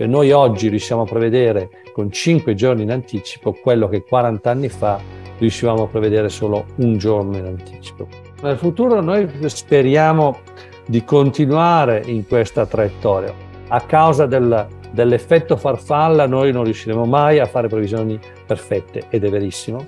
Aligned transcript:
Cioè 0.00 0.08
noi 0.08 0.32
oggi 0.32 0.68
riusciamo 0.68 1.02
a 1.02 1.04
prevedere 1.04 1.68
con 1.92 2.10
5 2.10 2.54
giorni 2.54 2.84
in 2.84 2.90
anticipo 2.90 3.52
quello 3.52 3.86
che 3.86 4.02
40 4.02 4.50
anni 4.50 4.70
fa 4.70 4.98
riuscivamo 5.36 5.82
a 5.82 5.86
prevedere 5.88 6.30
solo 6.30 6.64
un 6.76 6.96
giorno 6.96 7.36
in 7.36 7.44
anticipo. 7.44 8.08
Nel 8.40 8.56
futuro 8.56 9.02
noi 9.02 9.28
speriamo 9.50 10.38
di 10.86 11.04
continuare 11.04 12.02
in 12.06 12.26
questa 12.26 12.64
traiettoria. 12.64 13.34
A 13.68 13.80
causa 13.82 14.24
del, 14.24 14.66
dell'effetto 14.90 15.58
farfalla 15.58 16.26
noi 16.26 16.50
non 16.50 16.64
riusciremo 16.64 17.04
mai 17.04 17.38
a 17.38 17.44
fare 17.44 17.68
previsioni 17.68 18.18
perfette 18.46 19.02
ed 19.10 19.24
è 19.24 19.28
verissimo, 19.28 19.84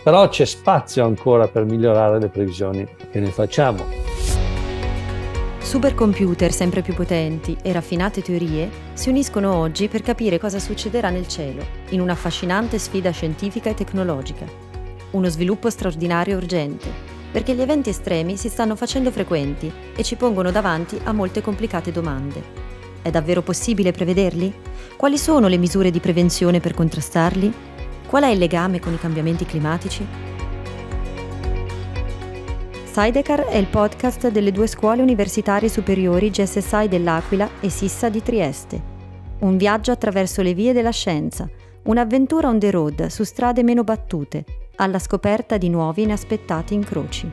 però 0.00 0.28
c'è 0.28 0.44
spazio 0.44 1.04
ancora 1.04 1.48
per 1.48 1.64
migliorare 1.64 2.20
le 2.20 2.28
previsioni 2.28 2.86
che 3.10 3.18
ne 3.18 3.30
facciamo. 3.30 3.95
Supercomputer 5.66 6.52
sempre 6.52 6.80
più 6.80 6.94
potenti 6.94 7.56
e 7.60 7.72
raffinate 7.72 8.22
teorie 8.22 8.70
si 8.92 9.08
uniscono 9.08 9.52
oggi 9.52 9.88
per 9.88 10.00
capire 10.00 10.38
cosa 10.38 10.60
succederà 10.60 11.10
nel 11.10 11.26
cielo, 11.26 11.60
in 11.88 12.00
un'affascinante 12.00 12.78
sfida 12.78 13.10
scientifica 13.10 13.68
e 13.68 13.74
tecnologica. 13.74 14.46
Uno 15.10 15.28
sviluppo 15.28 15.68
straordinario 15.68 16.34
e 16.34 16.36
urgente, 16.36 16.88
perché 17.32 17.52
gli 17.52 17.62
eventi 17.62 17.88
estremi 17.90 18.36
si 18.36 18.48
stanno 18.48 18.76
facendo 18.76 19.10
frequenti 19.10 19.70
e 19.96 20.04
ci 20.04 20.14
pongono 20.14 20.52
davanti 20.52 21.00
a 21.02 21.10
molte 21.10 21.40
complicate 21.40 21.90
domande. 21.90 22.40
È 23.02 23.10
davvero 23.10 23.42
possibile 23.42 23.90
prevederli? 23.90 24.54
Quali 24.94 25.18
sono 25.18 25.48
le 25.48 25.56
misure 25.56 25.90
di 25.90 25.98
prevenzione 25.98 26.60
per 26.60 26.74
contrastarli? 26.74 27.52
Qual 28.06 28.22
è 28.22 28.28
il 28.28 28.38
legame 28.38 28.78
con 28.78 28.92
i 28.92 29.00
cambiamenti 29.00 29.44
climatici? 29.44 30.35
Sidecar 32.98 33.44
è 33.44 33.56
il 33.56 33.66
podcast 33.66 34.30
delle 34.30 34.50
due 34.50 34.66
scuole 34.66 35.02
universitarie 35.02 35.68
superiori 35.68 36.30
GSSI 36.30 36.88
dell'Aquila 36.88 37.46
e 37.60 37.68
Sissa 37.68 38.08
di 38.08 38.22
Trieste. 38.22 38.82
Un 39.40 39.58
viaggio 39.58 39.90
attraverso 39.90 40.40
le 40.40 40.54
vie 40.54 40.72
della 40.72 40.92
scienza, 40.92 41.46
un'avventura 41.82 42.48
on 42.48 42.58
the 42.58 42.70
road 42.70 43.04
su 43.08 43.22
strade 43.22 43.62
meno 43.62 43.84
battute, 43.84 44.46
alla 44.76 44.98
scoperta 44.98 45.58
di 45.58 45.68
nuovi 45.68 46.04
inaspettati 46.04 46.72
incroci. 46.72 47.30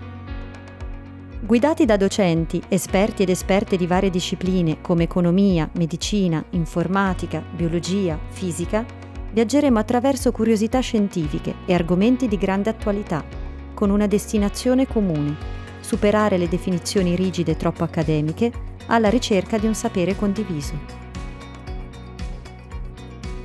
Guidati 1.40 1.86
da 1.86 1.96
docenti, 1.96 2.62
esperti 2.68 3.24
ed 3.24 3.30
esperte 3.30 3.78
di 3.78 3.88
varie 3.88 4.10
discipline 4.10 4.82
come 4.82 5.04
economia, 5.04 5.70
medicina, 5.76 6.44
informatica, 6.50 7.42
biologia, 7.56 8.20
fisica, 8.32 8.84
viaggeremo 9.32 9.80
attraverso 9.80 10.34
curiosità 10.34 10.82
scientifiche 10.82 11.56
e 11.66 11.74
argomenti 11.74 12.28
di 12.28 12.36
grande 12.38 12.70
attualità, 12.70 13.43
con 13.84 13.92
una 13.92 14.08
destinazione 14.08 14.88
comune 14.88 15.36
superare 15.82 16.38
le 16.38 16.48
definizioni 16.48 17.18
rigide 17.18 17.58
troppo 17.58 17.84
accademiche 17.84 18.50
alla 18.86 19.10
ricerca 19.10 19.58
di 19.58 19.66
un 19.66 19.76
sapere 19.76 20.16
condiviso. 20.16 20.72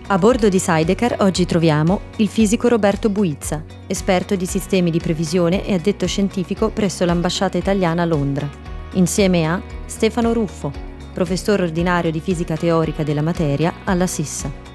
A 0.06 0.16
bordo 0.16 0.48
di 0.48 0.60
Sidecar 0.60 1.16
oggi 1.22 1.44
troviamo 1.44 2.02
il 2.18 2.28
fisico 2.28 2.68
Roberto 2.68 3.08
Buizza, 3.08 3.64
esperto 3.88 4.36
di 4.36 4.46
sistemi 4.46 4.92
di 4.92 5.00
previsione 5.00 5.66
e 5.66 5.74
addetto 5.74 6.06
scientifico 6.06 6.68
presso 6.68 7.04
l'ambasciata 7.04 7.58
italiana 7.58 8.02
a 8.02 8.06
Londra, 8.06 8.48
insieme 8.92 9.44
a 9.44 9.60
Stefano 9.86 10.32
Ruffo, 10.32 10.70
professore 11.12 11.64
ordinario 11.64 12.12
di 12.12 12.20
fisica 12.20 12.56
teorica 12.56 13.02
della 13.02 13.22
materia 13.22 13.74
alla 13.82 14.06
SISSA. 14.06 14.67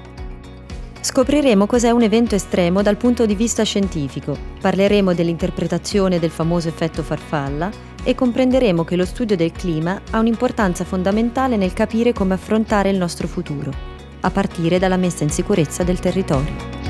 Scopriremo 1.04 1.66
cos'è 1.66 1.90
un 1.90 2.00
evento 2.00 2.34
estremo 2.34 2.80
dal 2.80 2.96
punto 2.96 3.26
di 3.26 3.34
vista 3.34 3.62
scientifico, 3.62 4.34
parleremo 4.58 5.12
dell'interpretazione 5.12 6.18
del 6.18 6.30
famoso 6.30 6.68
effetto 6.68 7.02
farfalla 7.02 7.70
e 8.02 8.14
comprenderemo 8.14 8.84
che 8.84 8.96
lo 8.96 9.04
studio 9.04 9.36
del 9.36 9.52
clima 9.52 10.00
ha 10.12 10.18
un'importanza 10.18 10.82
fondamentale 10.84 11.58
nel 11.58 11.74
capire 11.74 12.14
come 12.14 12.32
affrontare 12.32 12.88
il 12.88 12.96
nostro 12.96 13.28
futuro, 13.28 13.70
a 14.20 14.30
partire 14.30 14.78
dalla 14.78 14.96
messa 14.96 15.24
in 15.24 15.30
sicurezza 15.30 15.82
del 15.82 16.00
territorio. 16.00 16.83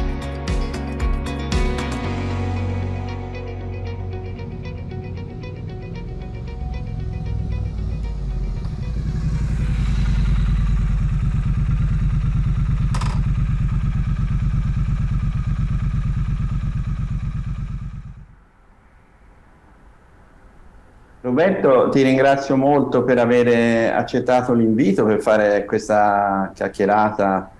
Roberto, 21.35 21.89
ti 21.89 22.01
ringrazio 22.03 22.57
molto 22.57 23.03
per 23.03 23.19
aver 23.19 23.93
accettato 23.93 24.53
l'invito 24.53 25.05
per 25.05 25.21
fare 25.21 25.65
questa 25.65 26.53
chiacchierata 26.55 27.51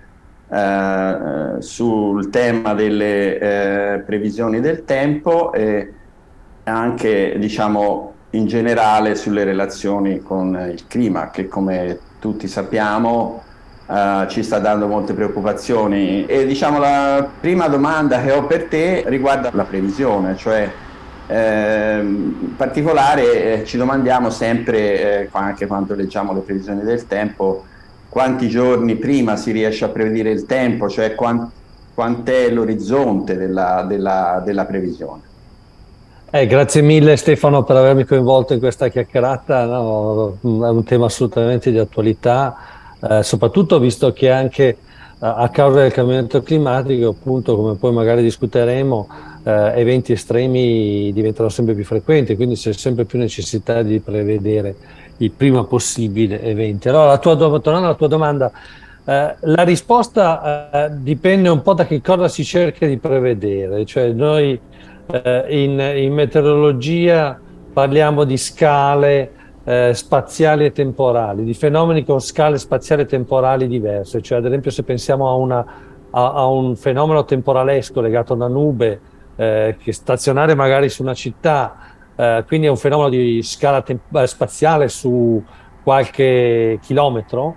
eh, 0.47 1.61
sul 1.61 2.29
tema 2.29 2.73
delle 2.73 3.37
eh, 3.37 3.99
previsioni 3.99 4.61
del 4.61 4.85
tempo 4.85 5.51
e 5.51 5.91
anche, 6.63 7.35
diciamo, 7.37 8.13
in 8.29 8.47
generale 8.47 9.13
sulle 9.15 9.43
relazioni 9.43 10.21
con 10.21 10.57
il 10.71 10.87
clima, 10.87 11.29
che 11.29 11.49
come 11.49 11.99
tutti 12.19 12.47
sappiamo 12.47 13.43
eh, 13.89 14.25
ci 14.29 14.41
sta 14.41 14.59
dando 14.59 14.87
molte 14.87 15.13
preoccupazioni. 15.13 16.25
E 16.25 16.45
diciamo 16.45 16.79
la 16.79 17.27
prima 17.41 17.67
domanda 17.67 18.21
che 18.21 18.31
ho 18.31 18.45
per 18.45 18.69
te 18.69 19.03
riguarda 19.07 19.49
la 19.51 19.65
previsione, 19.65 20.37
cioè 20.37 20.71
eh, 21.27 21.99
in 21.99 22.55
particolare 22.55 23.61
eh, 23.61 23.65
ci 23.65 23.77
domandiamo 23.77 24.29
sempre, 24.29 25.23
eh, 25.23 25.29
anche 25.31 25.65
quando 25.67 25.95
leggiamo 25.95 26.33
le 26.33 26.41
previsioni 26.41 26.83
del 26.83 27.07
tempo, 27.07 27.63
quanti 28.09 28.47
giorni 28.47 28.95
prima 28.95 29.35
si 29.35 29.51
riesce 29.51 29.85
a 29.85 29.89
prevedere 29.89 30.31
il 30.31 30.45
tempo, 30.45 30.87
cioè 30.87 31.15
quant, 31.15 31.49
quant'è 31.93 32.49
l'orizzonte 32.49 33.35
della, 33.35 33.85
della, 33.87 34.41
della 34.45 34.65
previsione. 34.65 35.21
Eh, 36.29 36.47
grazie 36.47 36.81
mille 36.81 37.15
Stefano 37.15 37.63
per 37.63 37.77
avermi 37.77 38.03
coinvolto 38.03 38.53
in 38.53 38.59
questa 38.59 38.89
chiacchierata, 38.89 39.65
no, 39.65 40.37
è 40.41 40.45
un 40.45 40.83
tema 40.83 41.05
assolutamente 41.05 41.71
di 41.71 41.77
attualità, 41.77 42.55
eh, 43.01 43.23
soprattutto 43.23 43.79
visto 43.79 44.11
che 44.11 44.29
anche 44.29 44.77
a 45.19 45.47
causa 45.49 45.79
del 45.79 45.93
cambiamento 45.93 46.43
climatico, 46.43 47.09
appunto, 47.09 47.55
come 47.55 47.75
poi 47.75 47.93
magari 47.93 48.21
discuteremo, 48.21 49.07
eh, 49.45 49.79
eventi 49.79 50.11
estremi 50.11 51.13
diventano 51.13 51.49
sempre 51.49 51.75
più 51.75 51.85
frequenti, 51.85 52.35
quindi 52.35 52.55
c'è 52.55 52.73
sempre 52.73 53.05
più 53.05 53.19
necessità 53.19 53.83
di 53.83 53.99
prevedere 53.99 54.75
il 55.17 55.31
prima 55.31 55.63
possibile 55.63 56.41
eventi. 56.41 56.89
Allora, 56.89 57.17
tua, 57.19 57.37
tornando 57.37 57.87
alla 57.87 57.95
tua 57.95 58.07
domanda, 58.07 58.51
eh, 59.05 59.35
la 59.39 59.63
risposta 59.63 60.71
eh, 60.71 60.89
dipende 60.97 61.49
un 61.49 61.61
po' 61.61 61.75
da 61.75 61.85
che 61.85 62.01
cosa 62.01 62.27
si 62.27 62.43
cerca 62.43 62.87
di 62.87 62.97
prevedere, 62.97 63.85
cioè 63.85 64.09
noi 64.09 64.59
eh, 65.11 65.45
in, 65.49 65.79
in 65.79 66.11
meteorologia 66.11 67.39
parliamo 67.71 68.23
di 68.23 68.37
scale, 68.37 69.31
eh, 69.63 69.91
spaziali 69.93 70.65
e 70.65 70.71
temporali, 70.71 71.43
di 71.43 71.53
fenomeni 71.53 72.03
con 72.03 72.19
scale 72.19 72.57
spaziali 72.57 73.03
e 73.03 73.05
temporali 73.05 73.67
diverse, 73.67 74.23
cioè 74.23 74.39
ad 74.39 74.45
esempio 74.45 74.71
se 74.71 74.81
pensiamo 74.81 75.29
a, 75.29 75.35
una, 75.35 75.65
a 76.09 76.47
un 76.47 76.75
fenomeno 76.75 77.25
temporalesco 77.25 78.01
legato 78.01 78.33
a 78.33 78.37
una 78.37 78.47
nube 78.47 79.13
eh, 79.35 79.75
che 79.79 79.93
stazionare 79.93 80.55
magari 80.55 80.89
su 80.89 81.01
una 81.01 81.13
città, 81.13 81.77
eh, 82.15 82.43
quindi 82.47 82.67
è 82.67 82.69
un 82.69 82.77
fenomeno 82.77 83.09
di 83.09 83.41
scala 83.43 83.81
temp- 83.81 84.15
eh, 84.15 84.27
spaziale 84.27 84.87
su 84.87 85.43
qualche 85.83 86.79
chilometro, 86.81 87.55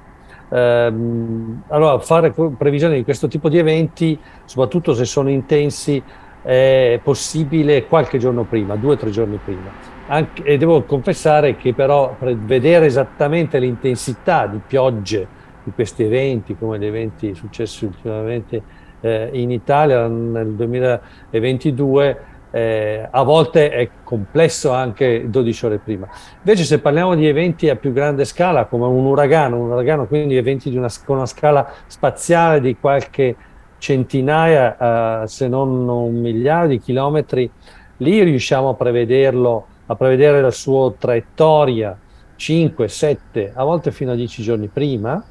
ehm, 0.50 1.62
allora 1.68 1.98
fare 1.98 2.32
previsioni 2.56 2.96
di 2.96 3.04
questo 3.04 3.28
tipo 3.28 3.48
di 3.48 3.58
eventi, 3.58 4.18
soprattutto 4.44 4.94
se 4.94 5.04
sono 5.04 5.30
intensi, 5.30 6.02
è 6.42 7.00
possibile 7.02 7.86
qualche 7.86 8.18
giorno 8.18 8.44
prima, 8.44 8.76
due 8.76 8.92
o 8.92 8.96
tre 8.96 9.10
giorni 9.10 9.38
prima. 9.42 9.70
Anche, 10.06 10.42
e 10.42 10.56
devo 10.56 10.84
confessare 10.84 11.56
che 11.56 11.74
però 11.74 12.16
vedere 12.18 12.86
esattamente 12.86 13.58
l'intensità 13.58 14.46
di 14.46 14.58
piogge 14.66 15.26
di 15.62 15.70
questi 15.72 16.04
eventi, 16.04 16.56
come 16.56 16.78
gli 16.78 16.86
eventi 16.86 17.34
successi 17.34 17.84
ultimamente 17.84 18.62
eh, 19.00 19.30
in 19.32 19.50
Italia 19.50 20.06
nel 20.06 20.54
2022, 20.54 22.20
eh, 22.50 23.06
a 23.10 23.22
volte 23.22 23.70
è 23.70 23.88
complesso 24.04 24.72
anche 24.72 25.28
12 25.28 25.66
ore 25.66 25.78
prima. 25.78 26.08
Invece 26.38 26.64
se 26.64 26.78
parliamo 26.78 27.14
di 27.14 27.26
eventi 27.26 27.68
a 27.68 27.76
più 27.76 27.92
grande 27.92 28.24
scala, 28.24 28.64
come 28.64 28.86
un 28.86 29.04
uragano, 29.04 29.60
un 29.60 29.70
uragano 29.70 30.06
quindi 30.06 30.36
eventi 30.36 30.74
una, 30.76 30.88
con 31.04 31.16
una 31.16 31.26
scala 31.26 31.70
spaziale 31.86 32.60
di 32.60 32.76
qualche 32.78 33.36
centinaia, 33.78 35.22
eh, 35.22 35.26
se 35.28 35.48
non 35.48 35.88
un 35.88 36.20
migliaio 36.20 36.68
di 36.68 36.78
chilometri, 36.78 37.50
lì 37.98 38.22
riusciamo 38.22 38.70
a 38.70 38.74
prevederlo 38.74 39.66
a 39.90 39.96
prevedere 39.96 40.40
la 40.40 40.50
sua 40.50 40.92
traiettoria 40.96 41.98
5, 42.36 42.88
7, 42.88 43.52
a 43.54 43.64
volte 43.64 43.90
fino 43.90 44.12
a 44.12 44.14
10 44.14 44.42
giorni 44.42 44.68
prima. 44.68 45.22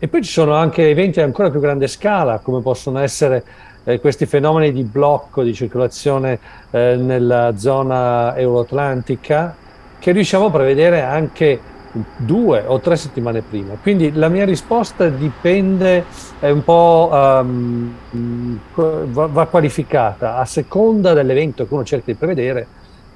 E 0.00 0.06
poi 0.06 0.22
ci 0.22 0.30
sono 0.30 0.54
anche 0.54 0.88
eventi 0.88 1.20
a 1.20 1.24
ancora 1.24 1.50
più 1.50 1.58
grande 1.58 1.88
scala, 1.88 2.38
come 2.38 2.60
possono 2.60 3.00
essere 3.00 3.42
eh, 3.82 3.98
questi 3.98 4.26
fenomeni 4.26 4.70
di 4.70 4.84
blocco 4.84 5.42
di 5.42 5.52
circolazione 5.52 6.38
eh, 6.70 6.94
nella 6.94 7.56
zona 7.56 8.36
euroatlantica, 8.36 9.56
che 9.98 10.12
riusciamo 10.12 10.46
a 10.46 10.50
prevedere 10.52 11.02
anche 11.02 11.58
due 12.16 12.62
o 12.64 12.78
tre 12.78 12.94
settimane 12.94 13.42
prima. 13.42 13.74
Quindi 13.82 14.12
la 14.12 14.28
mia 14.28 14.44
risposta 14.44 15.08
dipende, 15.08 16.04
è 16.38 16.50
un 16.50 16.62
po' 16.62 17.10
um, 17.12 17.96
va, 18.74 19.46
qualificata 19.46 20.36
a 20.36 20.44
seconda 20.44 21.12
dell'evento 21.12 21.66
che 21.66 21.74
uno 21.74 21.82
cerca 21.82 22.12
di 22.12 22.14
prevedere. 22.14 22.66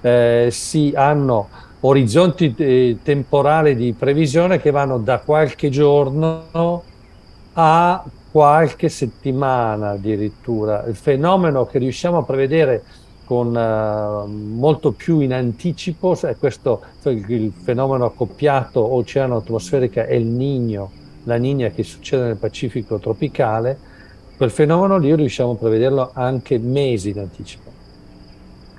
Eh, 0.01 0.49
si 0.51 0.93
hanno 0.97 1.49
orizzonti 1.85 2.55
eh, 2.57 2.99
temporali 3.03 3.75
di 3.75 3.93
previsione 3.93 4.61
che 4.61 4.71
vanno 4.71 4.99
da 4.99 5.19
qualche 5.19 5.69
giorno 5.69 6.83
a 7.55 8.05
qualche 8.31 8.89
settimana 8.89 9.91
addirittura. 9.91 10.85
Il 10.87 10.97
fenomeno 10.97 11.67
che 11.67 11.79
riusciamo 11.79 12.19
a 12.19 12.25
prevedere 12.25 12.83
con 13.25 13.55
uh, 13.55 14.27
molto 14.27 14.93
più 14.93 15.21
in 15.21 15.33
anticipo 15.33 16.19
è 16.21 16.37
questo 16.37 16.83
il 17.05 17.53
fenomeno 17.63 18.07
accoppiato 18.07 18.95
oceano-atmosferica 18.95 20.07
El 20.07 20.25
Niño, 20.25 20.91
la 21.25 21.37
Niña 21.37 21.73
che 21.73 21.83
succede 21.83 22.25
nel 22.25 22.37
Pacifico 22.37 22.99
tropicale, 22.99 23.79
quel 24.37 24.51
fenomeno 24.51 24.99
lì 24.99 25.15
riusciamo 25.15 25.53
a 25.53 25.57
prevederlo 25.57 26.11
anche 26.15 26.59
mesi 26.59 27.11
in 27.11 27.19
anticipo. 27.19 27.72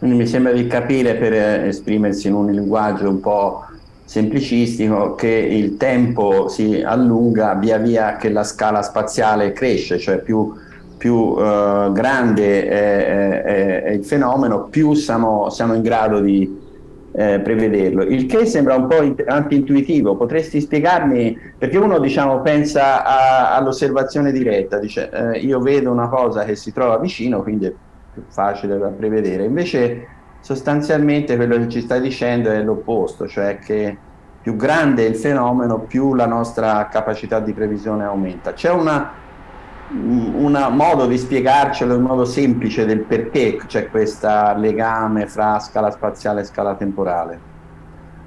Quindi 0.04 0.20
mi 0.22 0.28
sembra 0.28 0.52
di 0.52 0.68
capire, 0.68 1.16
per 1.16 1.32
esprimersi 1.32 2.28
in 2.28 2.34
un 2.34 2.52
linguaggio 2.52 3.08
un 3.08 3.22
po' 3.22 3.64
semplicistico, 4.04 5.16
che 5.16 5.30
il 5.30 5.78
tempo 5.78 6.50
si 6.50 6.84
allunga 6.86 7.54
via 7.54 7.78
via 7.78 8.18
che 8.18 8.28
la 8.30 8.44
scala 8.44 8.82
spaziale 8.82 9.54
cresce, 9.54 9.98
cioè 10.00 10.18
più, 10.18 10.52
più 10.98 11.38
eh, 11.40 11.90
grande 11.94 12.68
è, 12.68 13.44
è, 13.44 13.84
è, 13.84 13.90
il 13.92 14.04
fenomeno, 14.04 14.66
più 14.66 14.94
siamo, 14.94 15.50
siamo 15.50 15.74
in 15.74 15.82
grado 15.82 16.20
di 16.20 16.54
eh, 17.14 17.40
prevederlo. 17.40 18.04
Il 18.04 18.26
che 18.26 18.46
sembra 18.46 18.76
un 18.76 18.88
po' 18.88 19.16
antintuitivo, 19.26 20.18
potresti 20.18 20.60
spiegarmi, 20.60 21.40
perché 21.58 21.78
uno 21.78 21.98
diciamo, 22.00 22.42
pensa 22.42 23.06
a, 23.06 23.56
all'osservazione 23.56 24.34
diretta, 24.34 24.80
dice 24.80 25.10
eh, 25.10 25.40
io 25.40 25.62
vedo 25.62 25.92
una 25.92 26.10
cosa 26.10 26.44
che 26.44 26.58
si 26.58 26.74
trova 26.74 26.98
vicino, 26.98 27.42
quindi 27.42 27.92
più 28.14 28.24
facile 28.28 28.78
da 28.78 28.88
prevedere. 28.88 29.46
Invece 29.46 30.08
sostanzialmente 30.40 31.36
quello 31.36 31.58
che 31.58 31.70
ci 31.70 31.82
stai 31.82 32.02
dicendo 32.02 32.52
è 32.52 32.62
l'opposto, 32.62 33.28
cioè 33.28 33.58
che 33.60 33.98
più 34.42 34.58
grande 34.58 35.06
è 35.06 35.10
il 35.10 35.16
fenomeno, 35.16 35.80
più 35.80 36.14
la 36.16 36.26
nostra 36.26 36.90
capacità 36.92 37.40
di 37.40 37.54
previsione 37.54 38.04
aumenta. 38.04 38.52
C'è 38.52 38.72
un 38.72 39.08
modo 40.72 41.08
di 41.08 41.18
spiegarcelo 41.18 41.96
in 41.96 42.02
modo 42.02 42.26
semplice 42.26 42.86
del 42.86 43.00
perché 43.00 43.58
c'è 43.66 43.90
questo 43.90 44.28
legame 44.58 45.28
fra 45.28 45.60
scala 45.60 45.92
spaziale 45.92 46.42
e 46.42 46.44
scala 46.44 46.76
temporale? 46.76 47.52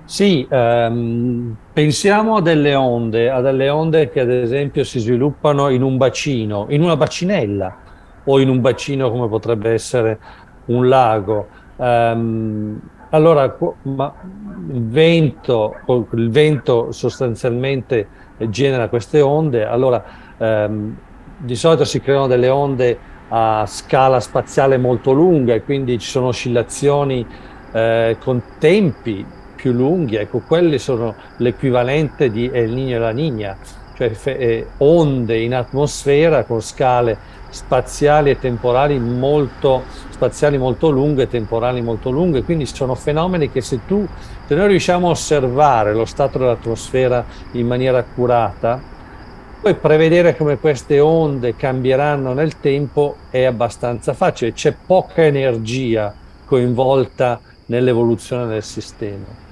Sì, 0.06 0.46
ehm, 0.48 1.54
pensiamo 1.72 2.36
a 2.36 2.40
delle 2.40 2.74
onde, 2.74 3.28
a 3.28 3.42
delle 3.42 3.68
onde 3.68 4.08
che 4.08 4.20
ad 4.20 4.30
esempio 4.30 4.84
si 4.84 5.00
sviluppano 5.00 5.68
in 5.68 5.82
un 5.82 5.98
bacino, 5.98 6.66
in 6.70 6.82
una 6.82 6.96
bacinella 6.96 7.84
o 8.26 8.38
in 8.40 8.48
un 8.48 8.60
bacino 8.60 9.10
come 9.10 9.28
potrebbe 9.28 9.72
essere 9.72 10.18
un 10.66 10.88
lago. 10.88 11.48
Um, 11.76 12.80
allora, 13.10 13.56
ma 13.82 14.14
il, 14.72 14.86
vento, 14.86 15.74
il 16.12 16.30
vento 16.30 16.92
sostanzialmente 16.92 18.08
genera 18.48 18.88
queste 18.88 19.20
onde, 19.20 19.64
allora 19.64 20.04
um, 20.36 20.96
di 21.38 21.54
solito 21.54 21.84
si 21.84 22.00
creano 22.00 22.26
delle 22.26 22.48
onde 22.48 22.98
a 23.28 23.64
scala 23.66 24.20
spaziale 24.20 24.76
molto 24.76 25.12
lunga 25.12 25.54
e 25.54 25.62
quindi 25.62 25.98
ci 25.98 26.08
sono 26.08 26.28
oscillazioni 26.28 27.26
eh, 27.72 28.16
con 28.20 28.42
tempi 28.58 29.24
più 29.56 29.72
lunghi, 29.72 30.16
ecco, 30.16 30.42
quelli 30.46 30.78
sono 30.78 31.14
l'equivalente 31.38 32.30
di 32.30 32.48
El 32.52 32.70
Niño 32.70 32.96
e 32.96 32.98
la 32.98 33.10
Niña, 33.10 33.56
cioè 33.94 34.12
eh, 34.24 34.66
onde 34.78 35.38
in 35.38 35.54
atmosfera 35.54 36.44
con 36.44 36.60
scale 36.60 37.18
spaziali 37.48 38.30
e 38.30 38.38
temporali 38.38 38.98
molto, 38.98 39.82
spaziali 40.10 40.58
molto 40.58 40.90
lunghe, 40.90 41.28
temporali 41.28 41.80
molto 41.80 42.10
lunghe, 42.10 42.42
quindi 42.42 42.66
sono 42.66 42.94
fenomeni 42.94 43.50
che 43.50 43.60
se, 43.60 43.80
tu, 43.86 44.06
se 44.46 44.54
noi 44.54 44.68
riusciamo 44.68 45.08
a 45.08 45.10
osservare 45.10 45.94
lo 45.94 46.04
stato 46.04 46.38
dell'atmosfera 46.38 47.24
in 47.52 47.66
maniera 47.66 47.98
accurata, 47.98 48.94
poi 49.60 49.74
prevedere 49.74 50.36
come 50.36 50.58
queste 50.58 51.00
onde 51.00 51.56
cambieranno 51.56 52.32
nel 52.32 52.60
tempo 52.60 53.16
è 53.30 53.44
abbastanza 53.44 54.12
facile, 54.12 54.52
c'è 54.52 54.74
poca 54.86 55.24
energia 55.24 56.14
coinvolta 56.44 57.40
nell'evoluzione 57.66 58.46
del 58.46 58.62
sistema. 58.62 59.44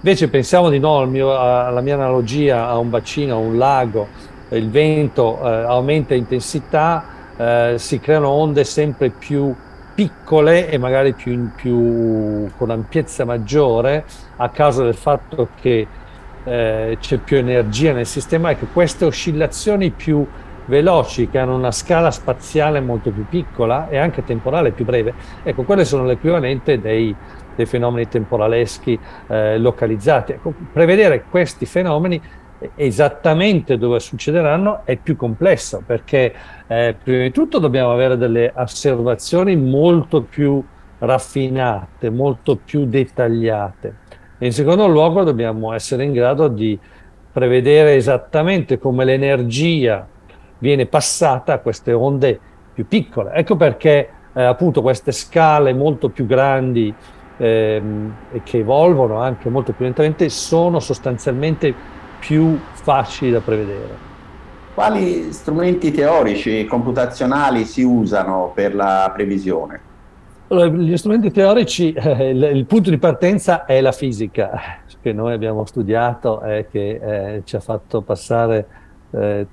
Invece 0.00 0.28
pensiamo 0.28 0.70
di 0.70 0.78
no 0.78 1.04
mio, 1.06 1.36
alla 1.36 1.80
mia 1.80 1.94
analogia 1.94 2.68
a 2.68 2.78
un 2.78 2.88
bacino, 2.88 3.34
a 3.34 3.38
un 3.38 3.58
lago, 3.58 4.06
il 4.50 4.70
vento 4.70 5.40
eh, 5.42 5.64
aumenta 5.64 6.14
intensità, 6.14 7.04
eh, 7.38 7.74
si 7.76 8.00
creano 8.00 8.28
onde 8.28 8.64
sempre 8.64 9.10
più 9.10 9.54
piccole 9.94 10.68
e 10.68 10.78
magari 10.78 11.12
più, 11.12 11.50
più, 11.56 12.48
con 12.56 12.70
ampiezza 12.70 13.24
maggiore 13.24 14.04
a 14.36 14.48
causa 14.50 14.84
del 14.84 14.94
fatto 14.94 15.48
che 15.60 15.86
eh, 16.44 16.96
c'è 17.00 17.16
più 17.18 17.36
energia 17.36 17.92
nel 17.92 18.06
sistema 18.06 18.50
e 18.50 18.58
che 18.58 18.66
queste 18.72 19.04
oscillazioni 19.04 19.90
più 19.90 20.26
veloci 20.66 21.28
che 21.28 21.38
hanno 21.38 21.56
una 21.56 21.72
scala 21.72 22.10
spaziale 22.10 22.80
molto 22.80 23.10
più 23.10 23.26
piccola 23.26 23.88
e 23.88 23.96
anche 23.96 24.22
temporale 24.24 24.70
più 24.70 24.84
breve, 24.84 25.14
ecco, 25.42 25.62
quelle 25.64 25.84
sono 25.84 26.04
l'equivalente 26.04 26.80
dei, 26.80 27.14
dei 27.56 27.66
fenomeni 27.66 28.06
temporaleschi 28.06 28.98
eh, 29.28 29.58
localizzati. 29.58 30.32
Ecco, 30.32 30.52
prevedere 30.72 31.24
questi 31.28 31.66
fenomeni 31.66 32.20
esattamente 32.74 33.78
dove 33.78 34.00
succederanno 34.00 34.82
è 34.84 34.96
più 34.96 35.16
complesso 35.16 35.82
perché 35.84 36.34
eh, 36.66 36.96
prima 37.02 37.22
di 37.22 37.30
tutto 37.30 37.58
dobbiamo 37.58 37.92
avere 37.92 38.16
delle 38.16 38.52
osservazioni 38.54 39.56
molto 39.56 40.22
più 40.22 40.62
raffinate, 40.98 42.10
molto 42.10 42.56
più 42.56 42.86
dettagliate 42.86 44.06
in 44.40 44.52
secondo 44.52 44.86
luogo 44.86 45.24
dobbiamo 45.24 45.72
essere 45.72 46.04
in 46.04 46.12
grado 46.12 46.46
di 46.46 46.78
prevedere 47.32 47.96
esattamente 47.96 48.78
come 48.78 49.04
l'energia 49.04 50.06
viene 50.58 50.86
passata 50.86 51.54
a 51.54 51.58
queste 51.58 51.92
onde 51.92 52.38
più 52.72 52.86
piccole. 52.86 53.32
Ecco 53.32 53.56
perché 53.56 54.08
eh, 54.32 54.42
appunto 54.42 54.80
queste 54.80 55.10
scale 55.10 55.72
molto 55.72 56.10
più 56.10 56.24
grandi 56.24 56.94
ehm, 57.36 58.14
e 58.30 58.42
che 58.44 58.58
evolvono 58.58 59.18
anche 59.18 59.48
molto 59.48 59.72
più 59.72 59.84
lentamente 59.84 60.28
sono 60.28 60.78
sostanzialmente 60.78 61.74
più 62.18 62.58
facili 62.72 63.30
da 63.30 63.40
prevedere. 63.40 64.06
Quali 64.74 65.32
strumenti 65.32 65.90
teorici 65.90 66.60
e 66.60 66.64
computazionali 66.64 67.64
si 67.64 67.82
usano 67.82 68.52
per 68.54 68.74
la 68.74 69.10
previsione? 69.12 69.80
Allora, 70.48 70.68
gli 70.68 70.96
strumenti 70.96 71.30
teorici, 71.30 71.92
eh, 71.92 72.30
il, 72.30 72.42
il, 72.54 72.64
punto 72.64 72.88
di 72.88 72.96
partenza 72.96 73.66
è 73.66 73.80
la 73.80 73.92
fisica, 73.92 74.80
che 75.02 75.12
noi 75.12 75.32
abbiamo 75.32 75.66
studiato 75.66 76.42
e 76.42 76.68
che 76.70 77.00
eh, 77.36 77.42
ci 77.44 77.56
ha 77.56 77.60
fatto 77.60 78.00
passare 78.00 78.66
eh, 79.10 79.46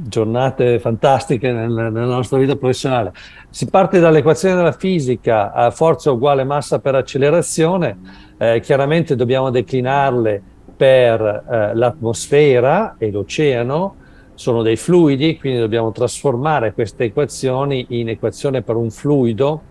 giornate 0.00 0.78
fantastiche 0.78 1.50
nel, 1.50 1.70
nella 1.70 2.04
nostra 2.04 2.38
vita 2.38 2.54
professionale. 2.54 3.12
Si 3.50 3.68
parte 3.68 3.98
dall'equazione 3.98 4.54
della 4.54 4.72
fisica, 4.72 5.52
a 5.52 5.70
forza 5.70 6.12
uguale 6.12 6.44
massa 6.44 6.78
per 6.78 6.94
accelerazione, 6.94 7.98
eh, 8.38 8.60
chiaramente 8.60 9.16
dobbiamo 9.16 9.50
declinarle 9.50 10.42
per 10.78 11.20
eh, 11.20 11.74
l'atmosfera 11.74 12.94
e 12.98 13.10
l'oceano 13.10 13.96
sono 14.34 14.62
dei 14.62 14.76
fluidi, 14.76 15.36
quindi 15.36 15.58
dobbiamo 15.58 15.90
trasformare 15.90 16.72
queste 16.72 17.04
equazioni 17.04 17.86
in 17.88 18.08
equazione 18.08 18.62
per 18.62 18.76
un 18.76 18.88
fluido. 18.88 19.62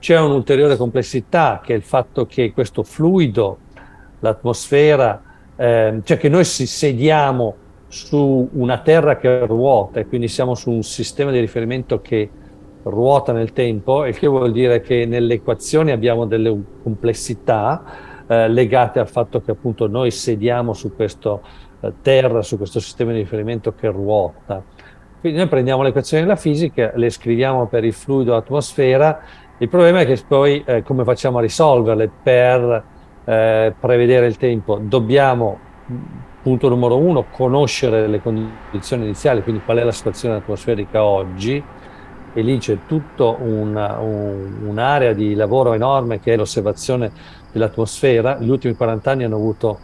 C'è 0.00 0.18
un'ulteriore 0.18 0.76
complessità 0.76 1.60
che 1.64 1.72
è 1.72 1.76
il 1.76 1.84
fatto 1.84 2.26
che 2.26 2.52
questo 2.52 2.82
fluido, 2.82 3.58
l'atmosfera, 4.18 5.22
eh, 5.54 6.00
cioè 6.02 6.16
che 6.18 6.28
noi 6.28 6.44
si 6.44 6.66
sediamo 6.66 7.54
su 7.86 8.48
una 8.54 8.78
terra 8.78 9.16
che 9.16 9.46
ruota 9.46 10.00
e 10.00 10.06
quindi 10.06 10.26
siamo 10.26 10.56
su 10.56 10.70
un 10.70 10.82
sistema 10.82 11.30
di 11.30 11.38
riferimento 11.38 12.00
che 12.00 12.28
ruota 12.82 13.32
nel 13.32 13.52
tempo, 13.52 14.04
il 14.04 14.18
che 14.18 14.26
vuol 14.26 14.50
dire 14.50 14.80
che 14.80 15.06
nelle 15.06 15.34
equazioni 15.34 15.92
abbiamo 15.92 16.26
delle 16.26 16.56
complessità 16.82 18.07
eh, 18.28 18.48
legate 18.48 19.00
al 19.00 19.08
fatto 19.08 19.40
che 19.40 19.50
appunto 19.50 19.88
noi 19.88 20.10
sediamo 20.10 20.72
su 20.72 20.94
questa 20.94 21.40
eh, 21.80 21.92
terra, 22.02 22.42
su 22.42 22.56
questo 22.56 22.78
sistema 22.78 23.12
di 23.12 23.18
riferimento 23.18 23.74
che 23.74 23.88
ruota. 23.88 24.62
Quindi 25.20 25.38
noi 25.38 25.48
prendiamo 25.48 25.82
le 25.82 25.88
equazioni 25.88 26.22
della 26.22 26.36
fisica, 26.36 26.92
le 26.94 27.10
scriviamo 27.10 27.66
per 27.66 27.84
il 27.84 27.92
fluido 27.92 28.36
atmosfera, 28.36 29.20
il 29.60 29.68
problema 29.68 30.00
è 30.00 30.06
che 30.06 30.16
poi 30.26 30.62
eh, 30.64 30.84
come 30.84 31.02
facciamo 31.02 31.38
a 31.38 31.40
risolverle 31.40 32.08
per 32.22 32.84
eh, 33.24 33.74
prevedere 33.78 34.26
il 34.26 34.36
tempo? 34.36 34.78
Dobbiamo, 34.80 35.58
punto 36.40 36.68
numero 36.68 36.96
uno, 36.96 37.24
conoscere 37.32 38.06
le 38.06 38.22
condizioni 38.22 39.02
iniziali, 39.02 39.42
quindi 39.42 39.60
qual 39.64 39.78
è 39.78 39.82
la 39.82 39.90
situazione 39.90 40.36
atmosferica 40.36 41.02
oggi, 41.02 41.60
e 42.32 42.40
lì 42.40 42.58
c'è 42.58 42.78
tutta 42.86 43.24
un, 43.24 43.74
un, 43.74 44.68
un'area 44.68 45.12
di 45.12 45.34
lavoro 45.34 45.72
enorme 45.72 46.20
che 46.20 46.34
è 46.34 46.36
l'osservazione 46.36 47.10
dell'atmosfera. 47.52 48.38
Gli 48.38 48.48
ultimi 48.48 48.74
40 48.74 49.10
anni 49.10 49.24
hanno 49.24 49.36
avuto 49.36 49.78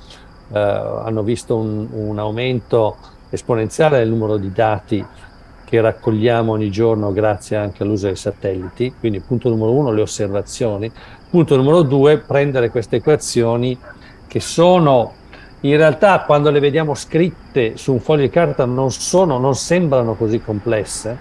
eh, 0.52 0.58
hanno 0.58 1.22
visto 1.22 1.56
un, 1.56 1.88
un, 1.90 2.18
aumento 2.18 2.96
esponenziale 3.30 3.98
del 3.98 4.08
numero 4.08 4.36
di 4.36 4.52
dati 4.52 5.04
che 5.64 5.80
raccogliamo 5.80 6.52
ogni 6.52 6.70
giorno 6.70 7.12
grazie 7.12 7.56
anche 7.56 7.82
all'uso 7.82 8.06
dei 8.06 8.16
satelliti. 8.16 8.94
Quindi 8.98 9.20
punto 9.20 9.48
numero 9.48 9.72
uno, 9.72 9.90
le 9.90 10.02
osservazioni. 10.02 10.90
Punto 11.30 11.56
numero 11.56 11.82
due, 11.82 12.18
prendere 12.18 12.70
queste 12.70 12.96
equazioni 12.96 13.76
che 14.26 14.40
sono 14.40 15.14
in 15.60 15.76
realtà 15.78 16.22
quando 16.24 16.50
le 16.50 16.60
vediamo 16.60 16.94
scritte 16.94 17.78
su 17.78 17.92
un 17.92 18.00
foglio 18.00 18.22
di 18.22 18.30
carta 18.30 18.66
non, 18.66 18.90
sono, 18.90 19.38
non 19.38 19.54
sembrano 19.54 20.14
così 20.14 20.38
complesse, 20.40 21.16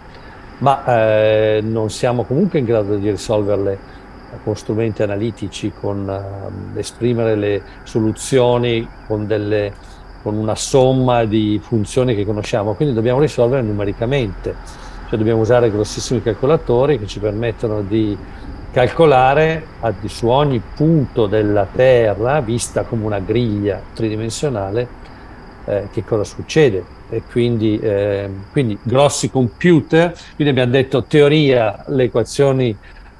ma 0.57 0.83
eh, 0.85 1.61
non 1.63 1.89
siamo 1.89 2.23
comunque 2.25 2.59
in 2.59 2.65
grado 2.65 2.97
di 2.97 3.09
risolverle 3.09 4.01
con 4.43 4.55
strumenti 4.55 5.03
analitici, 5.03 5.71
con 5.71 6.07
uh, 6.07 6.77
esprimere 6.77 7.35
le 7.35 7.61
soluzioni 7.83 8.87
con, 9.07 9.27
delle, 9.27 9.73
con, 10.21 10.35
una 10.35 10.55
somma 10.55 11.25
di 11.25 11.59
funzioni 11.61 12.15
che 12.15 12.25
conosciamo, 12.25 12.73
quindi 12.73 12.93
dobbiamo 12.93 13.19
risolvere 13.19 13.61
numericamente, 13.61 14.55
cioè 15.09 15.17
dobbiamo 15.17 15.41
usare 15.41 15.71
grossissimi 15.71 16.21
calcolatori 16.21 16.99
che 16.99 17.07
ci 17.07 17.19
permettono 17.19 17.81
di 17.81 18.17
calcolare 18.71 19.67
su 20.05 20.27
ogni 20.27 20.59
punto 20.75 21.27
della 21.27 21.67
Terra, 21.71 22.41
vista 22.41 22.81
come 22.83 23.05
una 23.05 23.19
griglia 23.19 23.79
tridimensionale, 23.93 25.01
eh, 25.65 25.87
che 25.91 26.03
cosa 26.03 26.23
succede. 26.23 26.83
E 27.09 27.21
quindi, 27.29 27.77
eh, 27.79 28.27
quindi 28.51 28.77
grossi 28.81 29.29
computer, 29.29 30.11
quindi 30.35 30.51
abbiamo 30.51 30.71
detto 30.71 31.03
teoria, 31.03 31.83
le 31.87 32.05
equazioni 32.05 32.75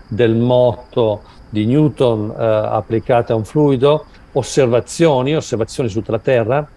del 0.08 0.36
moto 0.36 1.22
di 1.50 1.66
Newton 1.66 2.32
eh, 2.32 2.44
applicate 2.44 3.32
a 3.32 3.36
un 3.36 3.46
fluido, 3.46 4.06
osservazioni, 4.34 5.36
osservazioni 5.36 5.90
su 5.90 6.00
tutta 6.00 6.14
la 6.14 6.20
Terra 6.20 6.68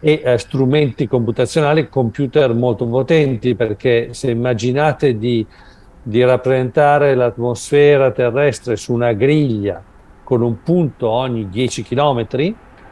e 0.00 0.22
eh, 0.24 0.38
strumenti 0.38 1.06
computazionali, 1.06 1.88
computer 1.88 2.52
molto 2.54 2.86
potenti, 2.86 3.54
perché 3.54 4.08
se 4.12 4.30
immaginate 4.30 5.18
di, 5.18 5.46
di 6.02 6.24
rappresentare 6.24 7.14
l'atmosfera 7.14 8.10
terrestre 8.10 8.76
su 8.76 8.92
una 8.92 9.12
griglia 9.12 9.82
con 10.22 10.40
un 10.42 10.62
punto 10.62 11.08
ogni 11.08 11.48
10 11.50 11.82
km 11.82 12.26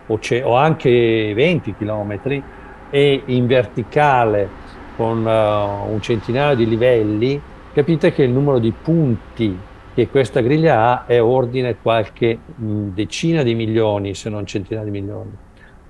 o, 0.06 0.18
o 0.42 0.54
anche 0.54 1.32
20 1.34 1.74
km 1.74 2.42
e 2.90 3.22
in 3.24 3.46
verticale 3.46 4.48
con 4.96 5.24
uh, 5.24 5.90
un 5.90 5.98
centinaio 6.00 6.54
di 6.54 6.68
livelli, 6.68 7.40
capite 7.72 8.12
che 8.12 8.22
il 8.22 8.30
numero 8.30 8.58
di 8.58 8.70
punti 8.70 9.58
che 9.94 10.08
questa 10.08 10.40
griglia 10.40 10.80
ha 10.80 11.06
è 11.06 11.22
ordine 11.22 11.76
qualche 11.80 12.38
decina 12.56 13.42
di 13.42 13.54
milioni, 13.54 14.14
se 14.14 14.30
non 14.30 14.46
centinaia 14.46 14.84
di 14.84 14.90
milioni. 14.90 15.30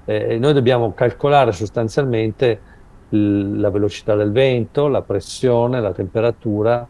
Eh, 0.04 0.38
noi 0.38 0.52
dobbiamo 0.52 0.92
calcolare 0.92 1.52
sostanzialmente 1.52 2.61
la 3.11 3.71
velocità 3.71 4.14
del 4.16 4.32
vento, 4.32 4.88
la 4.88 5.02
pressione, 5.02 5.80
la 5.80 5.92
temperatura, 5.92 6.87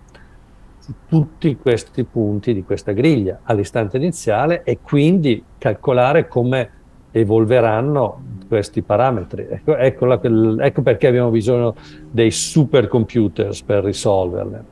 tutti 1.07 1.57
questi 1.57 2.05
punti 2.05 2.55
di 2.55 2.65
questa 2.65 2.93
griglia 2.93 3.41
all'istante 3.43 3.97
iniziale 3.97 4.63
e 4.63 4.79
quindi 4.81 5.43
calcolare 5.59 6.29
come 6.29 6.71
evolveranno 7.11 8.23
questi 8.49 8.83
parametri. 8.83 9.47
Ecco, 9.51 9.77
ecco, 9.77 10.05
la, 10.07 10.21
ecco 10.65 10.83
perché 10.83 11.07
abbiamo 11.07 11.31
bisogno 11.31 11.75
dei 12.11 12.31
supercomputers 12.31 13.63
per 13.63 13.85
risolverle. 13.85 14.72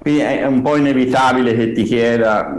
Quindi 0.00 0.20
è 0.20 0.46
un 0.46 0.62
po' 0.62 0.76
inevitabile 0.76 1.54
che 1.54 1.72
ti 1.72 1.82
chieda 1.82 2.56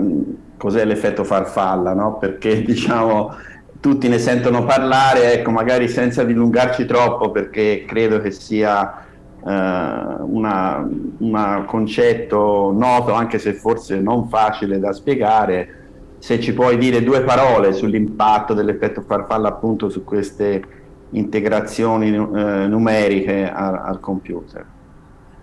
cos'è 0.57 0.85
l'effetto 0.85 1.23
farfalla, 1.23 1.93
no? 1.93 2.19
Perché 2.19 2.61
diciamo 2.65 3.35
tutti 3.79 4.07
ne 4.07 4.19
sentono 4.19 4.63
parlare, 4.63 5.33
ecco, 5.33 5.49
magari 5.49 5.87
senza 5.87 6.23
dilungarci 6.23 6.85
troppo, 6.85 7.31
perché 7.31 7.83
credo 7.87 8.21
che 8.21 8.29
sia 8.29 9.05
uh, 9.39 9.49
un 9.49 11.63
concetto 11.65 12.71
noto, 12.71 13.13
anche 13.13 13.39
se 13.39 13.53
forse 13.53 13.99
non 13.99 14.29
facile 14.29 14.77
da 14.77 14.93
spiegare. 14.93 15.79
Se 16.19 16.39
ci 16.39 16.53
puoi 16.53 16.77
dire 16.77 17.03
due 17.03 17.21
parole 17.21 17.73
sull'impatto 17.73 18.53
dell'effetto 18.53 19.01
farfalla 19.01 19.47
appunto 19.47 19.89
su 19.89 20.03
queste 20.03 20.61
integrazioni 21.09 22.15
uh, 22.15 22.67
numeriche 22.67 23.49
a, 23.49 23.81
al 23.81 23.99
computer. 23.99 24.63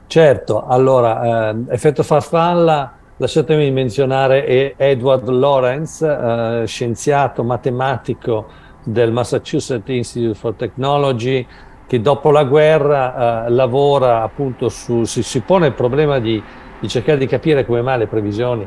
Certo, 0.08 0.64
allora, 0.66 1.50
eh, 1.50 1.64
effetto 1.68 2.02
farfalla, 2.02 2.94
lasciatemi 3.18 3.70
menzionare 3.70 4.74
Edward 4.78 5.28
Lorenz, 5.28 6.00
eh, 6.00 6.62
scienziato 6.66 7.44
matematico 7.44 8.46
del 8.82 9.12
Massachusetts 9.12 9.86
Institute 9.90 10.32
for 10.32 10.54
Technology, 10.54 11.46
che 11.86 12.00
dopo 12.00 12.30
la 12.30 12.44
guerra 12.44 13.44
eh, 13.44 13.50
lavora 13.50 14.22
appunto 14.22 14.70
su, 14.70 15.04
si, 15.04 15.22
si, 15.22 15.40
pone 15.40 15.66
il 15.66 15.74
problema 15.74 16.18
di, 16.18 16.42
di, 16.80 16.88
cercare 16.88 17.18
di 17.18 17.26
capire 17.26 17.66
come 17.66 17.82
mai 17.82 17.98
le 17.98 18.06
previsioni 18.06 18.66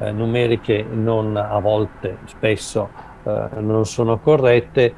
eh, 0.00 0.10
numeriche 0.10 0.84
non 0.90 1.36
a 1.36 1.60
volte, 1.60 2.18
spesso, 2.24 2.88
eh, 3.22 3.60
non 3.60 3.86
sono 3.86 4.18
corrette 4.18 4.94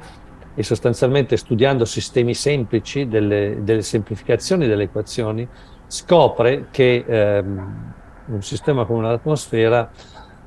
e 0.55 0.63
sostanzialmente 0.63 1.37
studiando 1.37 1.85
sistemi 1.85 2.33
semplici, 2.33 3.07
delle, 3.07 3.57
delle 3.61 3.83
semplificazioni 3.83 4.65
delle 4.65 4.83
equazioni, 4.85 5.47
scopre 5.93 6.69
che 6.71 7.05
ehm, 7.07 7.93
un 8.25 8.41
sistema 8.41 8.83
come 8.85 9.03
l'atmosfera 9.03 9.91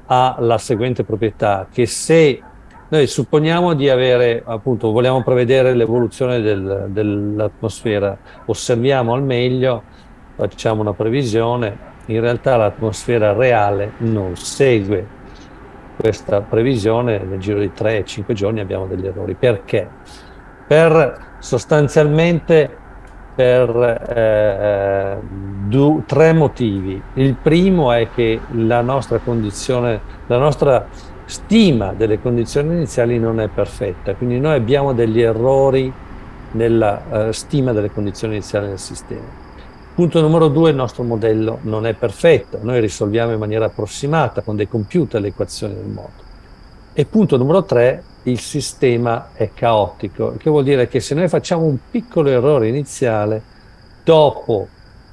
ha 0.07 0.37
la 0.41 0.59
seguente 0.59 1.05
proprietà, 1.05 1.69
che 1.71 1.87
se 1.87 2.43
noi 2.89 3.07
supponiamo 3.07 3.75
di 3.75 3.89
avere, 3.89 4.43
appunto, 4.45 4.91
vogliamo 4.91 5.23
prevedere 5.23 5.73
l'evoluzione 5.75 6.41
del, 6.41 6.87
dell'atmosfera, 6.89 8.17
osserviamo 8.47 9.15
al 9.15 9.23
meglio, 9.23 9.83
facciamo 10.35 10.81
una 10.81 10.95
previsione, 10.95 11.95
in 12.07 12.21
realtà 12.21 12.57
l'atmosfera 12.57 13.33
reale 13.33 13.93
non 13.99 14.37
segue 14.37 15.07
questa 15.97 16.41
previsione, 16.41 17.19
nel 17.19 17.39
giro 17.39 17.61
di 17.61 17.71
3-5 17.77 18.33
giorni 18.33 18.59
abbiamo 18.59 18.87
degli 18.87 19.07
errori. 19.07 19.35
Perché? 19.35 19.89
Per 20.67 21.37
sostanzialmente 21.39 22.86
per 23.37 23.69
eh, 24.17 25.19
due, 25.69 26.03
tre 26.07 26.33
motivi. 26.33 27.01
Il 27.15 27.35
primo 27.35 27.93
è 27.93 28.09
che 28.15 28.41
la 28.53 28.81
nostra 28.81 29.19
condizione, 29.19 30.01
la 30.27 30.39
nostra 30.39 30.89
stima 31.27 31.93
delle 31.93 32.21
condizioni 32.21 32.75
iniziali 32.75 33.19
non 33.19 33.41
è 33.41 33.49
perfetta, 33.49 34.15
quindi 34.15 34.41
noi 34.41 34.55
abbiamo 34.55 34.95
degli 34.95 35.21
errori 35.21 35.93
nella 36.53 37.03
uh, 37.09 37.33
stima 37.33 37.73
delle 37.73 37.91
condizioni 37.91 38.35
iniziali 38.35 38.69
del 38.69 38.79
sistema. 38.79 39.45
Punto 39.95 40.21
numero 40.21 40.49
due, 40.49 40.71
il 40.71 40.77
nostro 40.77 41.03
modello 41.03 41.59
non 41.63 41.85
è 41.87 41.95
perfetto, 41.95 42.59
noi 42.63 42.81
risolviamo 42.81 43.33
in 43.33 43.39
maniera 43.39 43.67
approssimata 43.67 44.41
con 44.43 44.57
dei 44.57 44.69
computer 44.69 45.21
le 45.21 45.29
equazioni 45.29 45.75
del 45.75 45.87
mondo. 45.87 46.25
E 46.93 47.05
punto 47.05 47.37
numero 47.37 47.65
tre, 47.65 48.03
il 48.27 48.41
sistema 48.41 49.29
è 49.35 49.51
caotico, 49.55 50.35
che 50.37 50.51
vuol 50.51 50.65
dire 50.65 50.89
che 50.89 51.01
se 51.01 51.15
noi 51.15 51.29
facciamo 51.29 51.65
un 51.65 51.79
piccolo 51.91 52.29
errore 52.29 52.69
iniziale, 52.69 53.43
dopo 54.03 54.69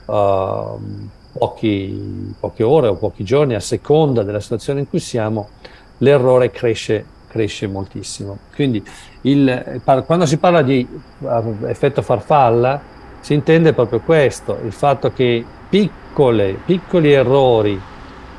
uh, 0.05 1.09
pochi, 1.37 2.33
poche 2.39 2.63
ore 2.63 2.87
o 2.87 2.95
pochi 2.95 3.23
giorni, 3.23 3.53
a 3.53 3.59
seconda 3.59 4.23
della 4.23 4.39
situazione 4.39 4.81
in 4.81 4.89
cui 4.89 4.99
siamo, 4.99 5.49
l'errore 5.99 6.49
cresce, 6.49 7.05
cresce 7.27 7.67
moltissimo. 7.67 8.39
Quindi 8.53 8.83
il, 9.21 9.81
quando 10.05 10.25
si 10.25 10.37
parla 10.37 10.63
di 10.63 10.87
uh, 11.19 11.57
effetto 11.67 12.01
farfalla, 12.01 12.81
si 13.19 13.35
intende 13.35 13.73
proprio 13.73 13.99
questo, 13.99 14.57
il 14.65 14.73
fatto 14.73 15.13
che 15.13 15.45
piccole, 15.69 16.57
piccoli 16.65 17.13
errori 17.13 17.79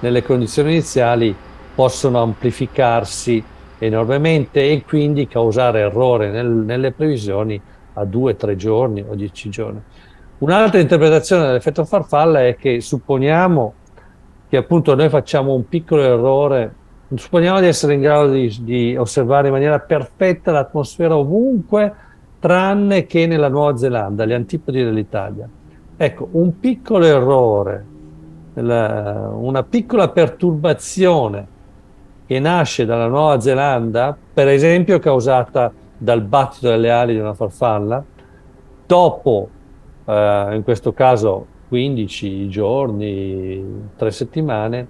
nelle 0.00 0.22
condizioni 0.22 0.72
iniziali 0.72 1.34
possono 1.74 2.20
amplificarsi 2.20 3.42
enormemente 3.78 4.70
e 4.70 4.82
quindi 4.86 5.26
causare 5.26 5.80
errore 5.80 6.30
nel, 6.30 6.46
nelle 6.46 6.92
previsioni 6.92 7.60
a 7.94 8.04
due, 8.04 8.36
tre 8.36 8.56
giorni 8.56 9.04
o 9.06 9.14
dieci 9.14 9.48
giorni. 9.50 9.80
Un'altra 10.38 10.80
interpretazione 10.80 11.46
dell'effetto 11.46 11.84
farfalla 11.84 12.44
è 12.44 12.56
che 12.56 12.80
supponiamo 12.80 13.74
che 14.48 14.56
appunto 14.56 14.94
noi 14.94 15.08
facciamo 15.08 15.54
un 15.54 15.68
piccolo 15.68 16.02
errore, 16.02 16.74
supponiamo 17.14 17.60
di 17.60 17.66
essere 17.66 17.94
in 17.94 18.00
grado 18.00 18.30
di, 18.32 18.56
di 18.60 18.96
osservare 18.96 19.46
in 19.46 19.52
maniera 19.52 19.78
perfetta 19.78 20.52
l'atmosfera 20.52 21.16
ovunque, 21.16 21.92
tranne 22.38 23.06
che 23.06 23.26
nella 23.26 23.48
Nuova 23.48 23.76
Zelanda, 23.76 24.26
gli 24.26 24.32
antipodi 24.32 24.82
dell'Italia. 24.82 25.48
Ecco, 25.96 26.28
un 26.32 26.58
piccolo 26.58 27.04
errore, 27.04 27.84
una 28.54 29.64
piccola 29.68 30.08
perturbazione 30.10 31.46
che 32.34 32.40
nasce 32.40 32.84
dalla 32.84 33.06
Nuova 33.06 33.38
Zelanda, 33.38 34.16
per 34.34 34.48
esempio 34.48 34.98
causata 34.98 35.72
dal 35.96 36.20
battito 36.20 36.68
delle 36.68 36.90
ali 36.90 37.12
di 37.12 37.20
una 37.20 37.32
farfalla, 37.32 38.04
dopo, 38.84 39.48
eh, 40.04 40.48
in 40.52 40.62
questo 40.64 40.92
caso 40.92 41.46
15 41.68 42.48
giorni, 42.48 43.88
3 43.94 44.10
settimane, 44.10 44.88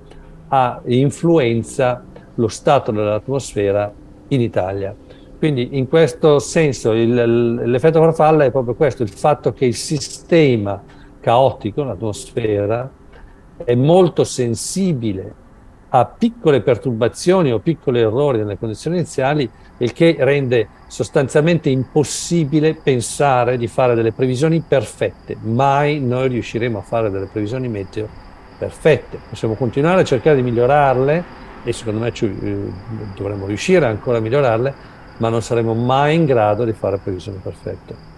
ha 0.49 0.81
influenza 0.87 2.03
lo 2.37 2.49
stato 2.49 2.93
dell'atmosfera 2.93 3.93
in 4.29 4.41
Italia. 4.41 4.97
quindi 5.37 5.77
in 5.77 5.87
questo 5.87 6.39
senso 6.39 6.93
il, 6.93 7.13
l'effetto 7.69 8.01
farfalla 8.01 8.45
è 8.45 8.51
proprio 8.51 8.75
questo, 8.75 9.03
il 9.03 9.11
fatto 9.11 9.53
che 9.53 9.67
il 9.67 9.75
sistema 9.75 10.83
caotico, 11.21 11.83
l'atmosfera, 11.83 12.91
è 13.63 13.75
molto 13.75 14.25
sensibile 14.25 15.43
a 15.97 16.07
piccole 16.07 16.61
perturbazioni 16.61 17.53
o 17.53 17.61
piccoli 17.61 18.01
errori 18.01 18.39
nelle 18.39 18.59
condizioni 18.59 18.97
iniziali, 18.97 19.49
il 19.79 19.93
che 19.93 20.17
rende 20.19 20.67
sostanzialmente 20.89 21.71
impossibile 21.71 22.75
pensare 22.75 23.57
di 23.57 23.69
fare 23.69 23.95
delle 23.95 24.11
previsioni 24.11 24.61
perfette. 24.67 25.37
Mai 25.43 26.01
noi 26.01 26.29
riusciremo 26.29 26.79
a 26.79 26.83
fare 26.83 27.11
delle 27.11 27.27
previsioni 27.27 27.69
meteo 27.69 28.09
perfette. 28.59 29.21
Possiamo 29.29 29.55
continuare 29.55 30.01
a 30.01 30.05
cercare 30.05 30.35
di 30.35 30.43
migliorarle 30.43 31.25
e 31.63 31.73
secondo 31.73 32.01
me 32.01 32.13
ci, 32.13 32.25
eh, 32.25 32.57
dovremmo 33.15 33.47
riuscire 33.47 33.87
ancora 33.87 34.19
a 34.19 34.21
migliorarle, 34.21 34.75
ma 35.19 35.29
non 35.29 35.43
saremo 35.43 35.75
mai 35.75 36.17
in 36.17 36.25
grado 36.25 36.65
di 36.65 36.73
fare 36.73 36.99
previsioni 36.99 37.39
perfette. 37.41 38.13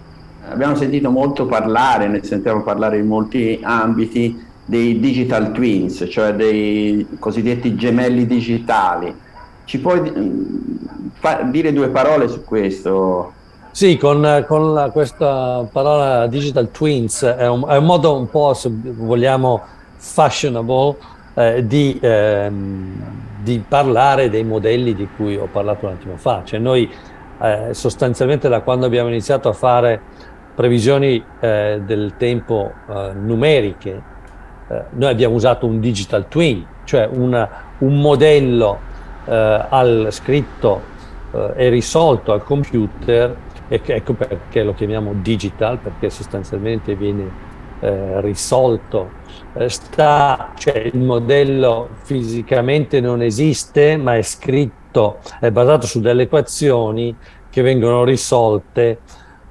Abbiamo 0.49 0.73
sentito 0.73 1.11
molto 1.11 1.45
parlare, 1.45 2.07
ne 2.07 2.23
sentiamo 2.23 2.63
parlare 2.63 2.97
in 2.97 3.05
molti 3.05 3.59
ambiti, 3.61 4.45
dei 4.67 4.99
digital 4.99 5.53
twins, 5.53 6.05
cioè 6.09 6.33
dei 6.33 7.07
cosiddetti 7.19 7.75
gemelli 7.75 8.27
digitali. 8.27 9.15
Ci 9.63 9.79
puoi 9.79 10.01
mm, 10.01 11.49
dire 11.49 11.71
due 11.71 11.87
parole 11.87 12.27
su 12.27 12.43
questo? 12.43 13.31
Sì, 13.71 13.97
con, 13.97 14.43
con 14.45 14.73
la, 14.73 14.89
questa 14.89 15.65
parola 15.71 16.27
digital 16.27 16.69
twins 16.71 17.23
è 17.23 17.47
un, 17.47 17.65
è 17.67 17.77
un, 17.77 17.85
modo 17.85 18.17
un 18.17 18.29
po', 18.29 18.53
se 18.53 18.69
vogliamo, 18.71 19.61
fashionable 19.95 20.95
eh, 21.33 21.65
di, 21.65 21.97
eh, 22.01 22.51
di, 23.41 23.63
parlare 23.65 24.29
dei 24.29 24.43
modelli 24.43 24.93
di 24.93 25.07
cui 25.15 25.37
ho 25.37 25.47
parlato 25.49 25.85
un 25.85 25.93
attimo 25.93 26.17
fa. 26.17 26.41
Cioè 26.43 26.59
noi 26.59 26.91
eh, 27.41 27.69
sostanzialmente 27.71 28.49
da 28.49 28.59
quando 28.61 28.85
abbiamo 28.85 29.07
iniziato 29.07 29.47
a 29.47 29.53
fare 29.53 30.01
previsioni 30.53 31.23
eh, 31.39 31.81
del 31.85 32.15
tempo 32.17 32.73
eh, 32.89 33.11
numeriche 33.13 34.15
eh, 34.69 34.83
noi 34.91 35.11
abbiamo 35.11 35.35
usato 35.35 35.65
un 35.65 35.79
digital 35.79 36.27
twin, 36.27 36.65
cioè 36.83 37.07
una, 37.11 37.49
un 37.79 37.99
modello 37.99 38.79
eh, 39.25 39.65
al 39.69 40.07
scritto 40.11 40.81
eh, 41.31 41.53
e 41.55 41.69
risolto 41.69 42.31
al 42.31 42.43
computer, 42.43 43.35
e 43.67 43.81
ecco 43.85 44.13
perché 44.13 44.63
lo 44.63 44.73
chiamiamo 44.73 45.13
digital, 45.21 45.77
perché 45.77 46.09
sostanzialmente 46.09 46.95
viene 46.95 47.29
eh, 47.79 48.21
risolto. 48.21 49.25
Sta, 49.65 50.51
cioè 50.55 50.77
il 50.77 50.99
modello 50.99 51.89
fisicamente 52.03 52.99
non 52.99 53.21
esiste, 53.21 53.97
ma 53.97 54.15
è 54.15 54.21
scritto, 54.21 55.17
è 55.39 55.51
basato 55.51 55.87
su 55.87 55.99
delle 55.99 56.23
equazioni 56.23 57.15
che 57.49 57.61
vengono 57.61 58.03
risolte 58.03 58.99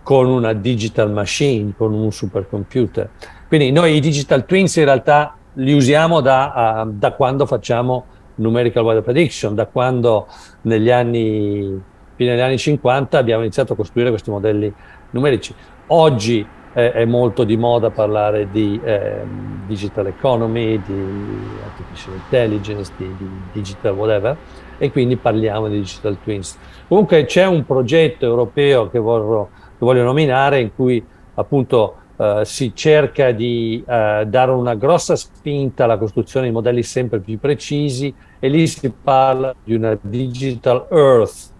con 0.02 0.28
una 0.28 0.52
digital 0.52 1.10
machine, 1.10 1.72
con 1.76 1.92
un 1.92 2.12
supercomputer. 2.12 3.10
Quindi 3.48 3.70
noi 3.70 3.96
i 3.96 4.00
digital 4.00 4.44
twins 4.44 4.74
in 4.76 4.84
realtà 4.84 5.36
li 5.54 5.72
usiamo 5.72 6.20
da, 6.20 6.84
uh, 6.84 6.92
da 6.92 7.12
quando 7.12 7.46
facciamo 7.46 8.04
numerical 8.36 8.84
weather 8.84 9.02
prediction, 9.02 9.54
da 9.54 9.66
quando 9.66 10.26
negli 10.62 10.90
anni, 10.90 11.80
fine 12.14 12.30
degli 12.30 12.40
anni 12.40 12.58
50 12.58 13.18
abbiamo 13.18 13.42
iniziato 13.42 13.74
a 13.74 13.76
costruire 13.76 14.10
questi 14.10 14.30
modelli 14.30 14.72
numerici. 15.10 15.54
Oggi 15.88 16.46
eh, 16.72 16.92
è 16.92 17.04
molto 17.04 17.44
di 17.44 17.56
moda 17.56 17.90
parlare 17.90 18.50
di 18.50 18.78
eh, 18.82 19.22
digital 19.66 20.08
economy, 20.08 20.80
di 20.84 21.38
artificial 21.64 22.14
intelligence, 22.14 22.92
di, 22.96 23.14
di, 23.16 23.28
digital 23.52 23.94
whatever, 23.94 24.36
e 24.76 24.90
quindi 24.90 25.16
parliamo 25.16 25.68
di 25.68 25.78
digital 25.78 26.18
twins. 26.22 26.58
Comunque 26.86 27.24
c'è 27.24 27.46
un 27.46 27.64
progetto 27.64 28.26
europeo 28.26 28.90
che, 28.90 28.98
vorrò, 28.98 29.48
che 29.52 29.84
voglio 29.84 30.02
nominare 30.02 30.60
in 30.60 30.74
cui 30.74 31.02
appunto 31.34 31.96
Uh, 32.16 32.44
si 32.44 32.72
cerca 32.74 33.30
di 33.30 33.84
uh, 33.86 34.24
dare 34.24 34.50
una 34.50 34.74
grossa 34.74 35.16
spinta 35.16 35.84
alla 35.84 35.98
costruzione 35.98 36.46
di 36.46 36.52
modelli 36.52 36.82
sempre 36.82 37.20
più 37.20 37.38
precisi 37.38 38.14
e 38.38 38.48
lì 38.48 38.66
si 38.66 38.90
parla 38.90 39.54
di 39.62 39.74
una 39.74 39.98
digital 40.00 40.86
earth 40.90 41.54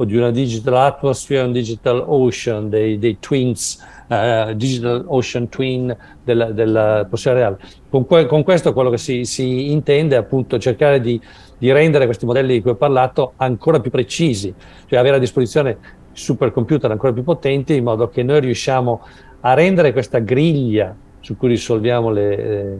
o 0.00 0.04
di 0.06 0.16
una 0.16 0.30
digital 0.30 0.74
atmosphere, 0.76 1.42
un 1.42 1.52
digital 1.52 2.02
ocean, 2.06 2.70
dei, 2.70 2.98
dei 2.98 3.18
twins, 3.20 3.78
uh, 4.08 4.54
digital 4.54 5.04
ocean 5.06 5.50
twin 5.50 5.94
della, 6.24 6.50
della 6.50 7.06
reale. 7.24 7.58
Con, 7.90 8.06
que- 8.06 8.24
con, 8.24 8.42
questo 8.42 8.72
quello 8.72 8.88
che 8.88 8.96
si, 8.96 9.26
si 9.26 9.70
intende 9.70 10.14
è 10.14 10.18
appunto 10.18 10.58
cercare 10.58 11.00
di, 11.00 11.20
di 11.58 11.70
rendere 11.70 12.06
questi 12.06 12.24
modelli 12.24 12.54
di 12.54 12.62
cui 12.62 12.70
ho 12.70 12.76
parlato 12.76 13.34
ancora 13.36 13.80
più 13.80 13.90
precisi, 13.90 14.54
cioè 14.86 14.98
avere 14.98 15.16
a 15.16 15.20
disposizione 15.20 15.98
supercomputer 16.12 16.90
ancora 16.90 17.12
più 17.12 17.22
potenti 17.22 17.74
in 17.74 17.84
modo 17.84 18.08
che 18.08 18.22
noi 18.22 18.40
riusciamo 18.40 19.02
a 19.40 19.54
rendere 19.54 19.92
questa 19.92 20.18
griglia 20.18 20.94
su 21.20 21.36
cui 21.36 21.48
risolviamo 21.48 22.10
le, 22.10 22.36
eh, 22.36 22.78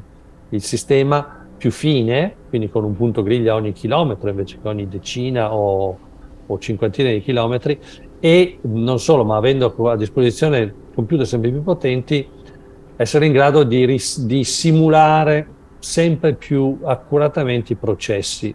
il 0.50 0.62
sistema 0.62 1.46
più 1.56 1.70
fine, 1.70 2.34
quindi 2.48 2.70
con 2.70 2.84
un 2.84 2.96
punto 2.96 3.22
griglia 3.22 3.54
ogni 3.54 3.72
chilometro 3.72 4.30
invece 4.30 4.58
che 4.60 4.68
ogni 4.68 4.88
decina 4.88 5.54
o, 5.54 5.98
o 6.46 6.58
cinquantina 6.58 7.10
di 7.10 7.20
chilometri, 7.20 7.78
e 8.18 8.58
non 8.62 8.98
solo, 8.98 9.24
ma 9.24 9.36
avendo 9.36 9.74
a 9.88 9.96
disposizione 9.96 10.72
computer 10.94 11.26
sempre 11.26 11.50
più 11.50 11.62
potenti, 11.62 12.26
essere 12.96 13.26
in 13.26 13.32
grado 13.32 13.62
di, 13.62 13.84
ris- 13.84 14.20
di 14.24 14.44
simulare 14.44 15.46
sempre 15.78 16.34
più 16.34 16.78
accuratamente 16.82 17.72
i 17.72 17.76
processi 17.76 18.54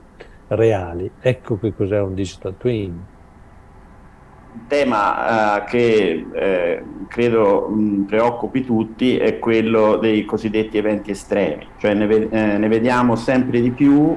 reali. 0.50 1.10
Ecco 1.20 1.58
che 1.58 1.74
cos'è 1.74 2.00
un 2.00 2.14
digital 2.14 2.56
twin 2.58 3.14
tema 4.68 5.58
uh, 5.58 5.64
che 5.66 6.26
eh, 6.34 6.84
credo 7.08 7.68
mh, 7.70 8.06
preoccupi 8.08 8.66
tutti 8.66 9.18
è 9.18 9.40
quello 9.40 9.98
dei 9.98 10.26
cosiddetti 10.26 10.78
eventi 10.78 11.12
estremi, 11.12 11.68
cioè 11.78 11.94
ne, 11.94 12.08
ve- 12.08 12.28
eh, 12.30 12.58
ne 12.58 12.68
vediamo 12.68 13.16
sempre 13.16 13.62
di 13.62 13.72
più, 13.72 14.16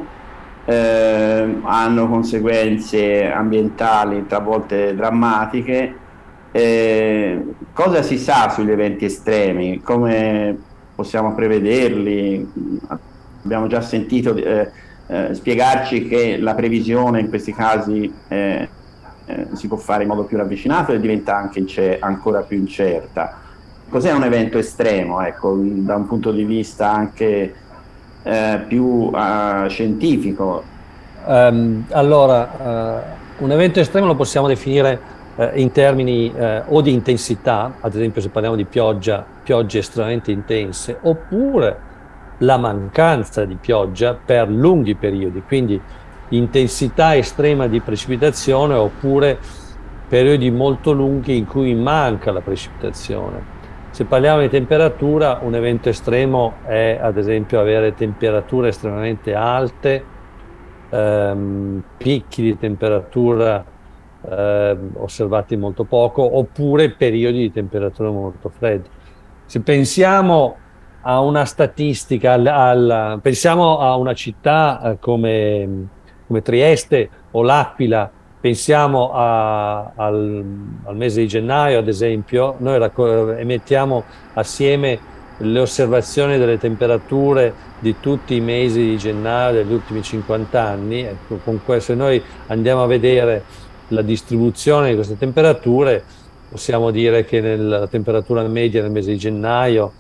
eh, 0.64 1.58
hanno 1.62 2.08
conseguenze 2.08 3.30
ambientali 3.30 4.26
talvolta 4.26 4.92
drammatiche. 4.92 5.94
Eh, 6.50 7.44
cosa 7.72 8.02
si 8.02 8.18
sa 8.18 8.48
sugli 8.48 8.70
eventi 8.70 9.04
estremi? 9.04 9.80
Come 9.80 10.56
possiamo 10.94 11.34
prevederli? 11.34 12.46
Abbiamo 13.42 13.66
già 13.66 13.80
sentito 13.80 14.34
eh, 14.34 15.34
spiegarci 15.34 16.06
che 16.06 16.36
la 16.38 16.54
previsione 16.54 17.20
in 17.20 17.28
questi 17.28 17.52
casi 17.52 18.12
eh, 18.28 18.68
si 19.52 19.68
può 19.68 19.76
fare 19.76 20.02
in 20.02 20.08
modo 20.08 20.24
più 20.24 20.36
ravvicinato 20.36 20.92
e 20.92 21.00
diventa 21.00 21.36
anche 21.36 21.58
ince- 21.58 21.98
ancora 21.98 22.40
più 22.40 22.56
incerta. 22.56 23.40
Cos'è 23.88 24.12
un 24.12 24.24
evento 24.24 24.58
estremo, 24.58 25.20
ecco, 25.22 25.54
da 25.62 25.96
un 25.96 26.06
punto 26.06 26.30
di 26.30 26.44
vista 26.44 26.90
anche 26.92 27.54
eh, 28.22 28.60
più 28.66 28.84
uh, 28.84 29.66
scientifico? 29.68 30.62
Um, 31.24 31.84
allora, 31.90 33.04
uh, 33.38 33.44
un 33.44 33.50
evento 33.50 33.80
estremo 33.80 34.06
lo 34.06 34.14
possiamo 34.14 34.46
definire 34.46 35.00
uh, 35.36 35.48
in 35.54 35.72
termini 35.72 36.32
o 36.66 36.82
di 36.82 36.92
intensità, 36.92 37.76
ad 37.80 37.94
esempio 37.94 38.20
se 38.20 38.28
parliamo 38.28 38.56
di 38.56 38.64
pioggia, 38.64 39.24
piogge 39.42 39.78
estremamente 39.78 40.32
intense, 40.32 40.98
oppure 41.00 41.86
la 42.38 42.58
mancanza 42.58 43.44
di 43.44 43.56
pioggia 43.56 44.14
per 44.14 44.50
lunghi 44.50 44.94
periodi, 44.94 45.42
quindi 45.46 45.80
intensità 46.30 47.16
estrema 47.16 47.66
di 47.66 47.80
precipitazione 47.80 48.74
oppure 48.74 49.38
periodi 50.08 50.50
molto 50.50 50.92
lunghi 50.92 51.36
in 51.36 51.46
cui 51.46 51.74
manca 51.74 52.32
la 52.32 52.40
precipitazione. 52.40 53.56
Se 53.90 54.04
parliamo 54.04 54.40
di 54.40 54.48
temperatura, 54.48 55.40
un 55.42 55.54
evento 55.54 55.88
estremo 55.88 56.54
è 56.64 56.98
ad 57.00 57.16
esempio 57.16 57.60
avere 57.60 57.94
temperature 57.94 58.68
estremamente 58.68 59.34
alte, 59.34 60.04
ehm, 60.90 61.82
picchi 61.96 62.42
di 62.42 62.58
temperatura 62.58 63.64
ehm, 64.22 64.90
osservati 64.94 65.56
molto 65.56 65.84
poco, 65.84 66.38
oppure 66.38 66.90
periodi 66.90 67.38
di 67.38 67.52
temperatura 67.52 68.10
molto 68.10 68.48
fredde. 68.48 68.88
Se 69.46 69.60
pensiamo 69.60 70.56
a 71.02 71.20
una 71.20 71.44
statistica, 71.44 72.34
al, 72.34 72.46
al, 72.46 73.18
pensiamo 73.20 73.78
a 73.78 73.96
una 73.96 74.14
città 74.14 74.80
eh, 74.82 74.98
come 74.98 75.88
come 76.28 76.42
Trieste 76.42 77.08
o 77.32 77.42
L'Aquila, 77.42 78.08
pensiamo 78.40 79.12
a, 79.12 79.92
al, 79.96 80.44
al, 80.84 80.96
mese 80.96 81.22
di 81.22 81.26
gennaio 81.26 81.78
ad 81.78 81.88
esempio, 81.88 82.54
noi 82.58 82.78
raccol- 82.78 83.36
emettiamo 83.38 84.04
assieme 84.34 85.16
le 85.38 85.58
osservazioni 85.58 86.36
delle 86.38 86.58
temperature 86.58 87.52
di 87.80 87.96
tutti 87.98 88.36
i 88.36 88.40
mesi 88.40 88.80
di 88.80 88.98
gennaio 88.98 89.62
degli 89.62 89.72
ultimi 89.72 90.02
50 90.02 90.62
anni, 90.62 91.02
ecco, 91.02 91.40
con 91.42 91.60
questo 91.64 91.94
noi 91.94 92.22
andiamo 92.48 92.82
a 92.82 92.86
vedere 92.86 93.42
la 93.88 94.02
distribuzione 94.02 94.90
di 94.90 94.94
queste 94.96 95.16
temperature, 95.16 96.04
possiamo 96.50 96.90
dire 96.90 97.24
che 97.24 97.56
la 97.56 97.86
temperatura 97.86 98.42
media 98.42 98.82
nel 98.82 98.90
mese 98.90 99.12
di 99.12 99.18
gennaio 99.18 99.92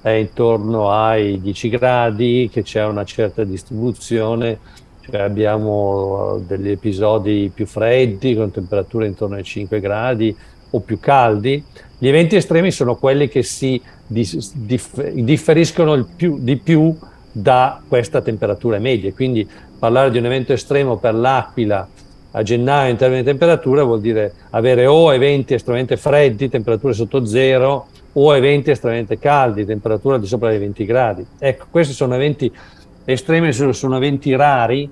è 0.00 0.10
intorno 0.10 0.90
ai 0.90 1.40
10 1.40 1.68
gradi, 1.68 2.48
che 2.52 2.62
c'è 2.62 2.84
una 2.84 3.04
certa 3.04 3.42
distribuzione 3.42 4.58
cioè 5.04 5.20
abbiamo 5.20 6.42
degli 6.46 6.70
episodi 6.70 7.50
più 7.52 7.66
freddi 7.66 8.34
con 8.34 8.50
temperature 8.50 9.06
intorno 9.06 9.36
ai 9.36 9.44
5 9.44 9.80
gradi 9.80 10.34
o 10.70 10.80
più 10.80 10.98
caldi. 10.98 11.62
Gli 11.98 12.08
eventi 12.08 12.36
estremi 12.36 12.70
sono 12.70 12.96
quelli 12.96 13.28
che 13.28 13.42
si 13.42 13.80
dif- 14.06 15.10
differiscono 15.10 16.06
di 16.16 16.56
più 16.56 16.96
da 17.30 17.82
questa 17.86 18.22
temperatura 18.22 18.78
media, 18.78 19.12
quindi 19.12 19.48
parlare 19.78 20.10
di 20.10 20.18
un 20.18 20.26
evento 20.26 20.52
estremo 20.52 20.96
per 20.96 21.14
l'Aquila 21.14 21.88
a 22.36 22.42
gennaio 22.42 22.90
in 22.90 22.96
termini 22.96 23.20
di 23.20 23.26
temperatura 23.26 23.84
vuol 23.84 24.00
dire 24.00 24.32
avere 24.50 24.86
o 24.86 25.12
eventi 25.12 25.54
estremamente 25.54 25.96
freddi, 25.96 26.48
temperature 26.48 26.92
sotto 26.92 27.24
zero, 27.26 27.86
o 28.14 28.36
eventi 28.36 28.70
estremamente 28.70 29.18
caldi, 29.18 29.64
temperatura 29.64 30.18
di 30.18 30.26
sopra 30.26 30.52
i 30.52 30.58
20 30.58 30.84
gradi. 30.84 31.26
Ecco, 31.38 31.66
questi 31.70 31.92
sono 31.92 32.14
eventi 32.14 32.52
estremi, 33.04 33.52
sono 33.52 33.96
eventi 33.96 34.34
rari, 34.34 34.90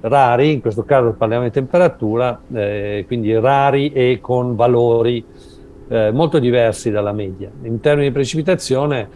rari, 0.00 0.52
in 0.52 0.60
questo 0.60 0.84
caso 0.84 1.12
parliamo 1.12 1.44
di 1.44 1.50
temperatura, 1.50 2.40
eh, 2.52 3.04
quindi 3.06 3.38
rari 3.38 3.92
e 3.92 4.18
con 4.20 4.54
valori 4.54 5.24
eh, 5.88 6.10
molto 6.12 6.38
diversi 6.38 6.90
dalla 6.90 7.12
media. 7.12 7.50
In 7.62 7.80
termini 7.80 8.08
di 8.08 8.12
precipitazione, 8.12 9.08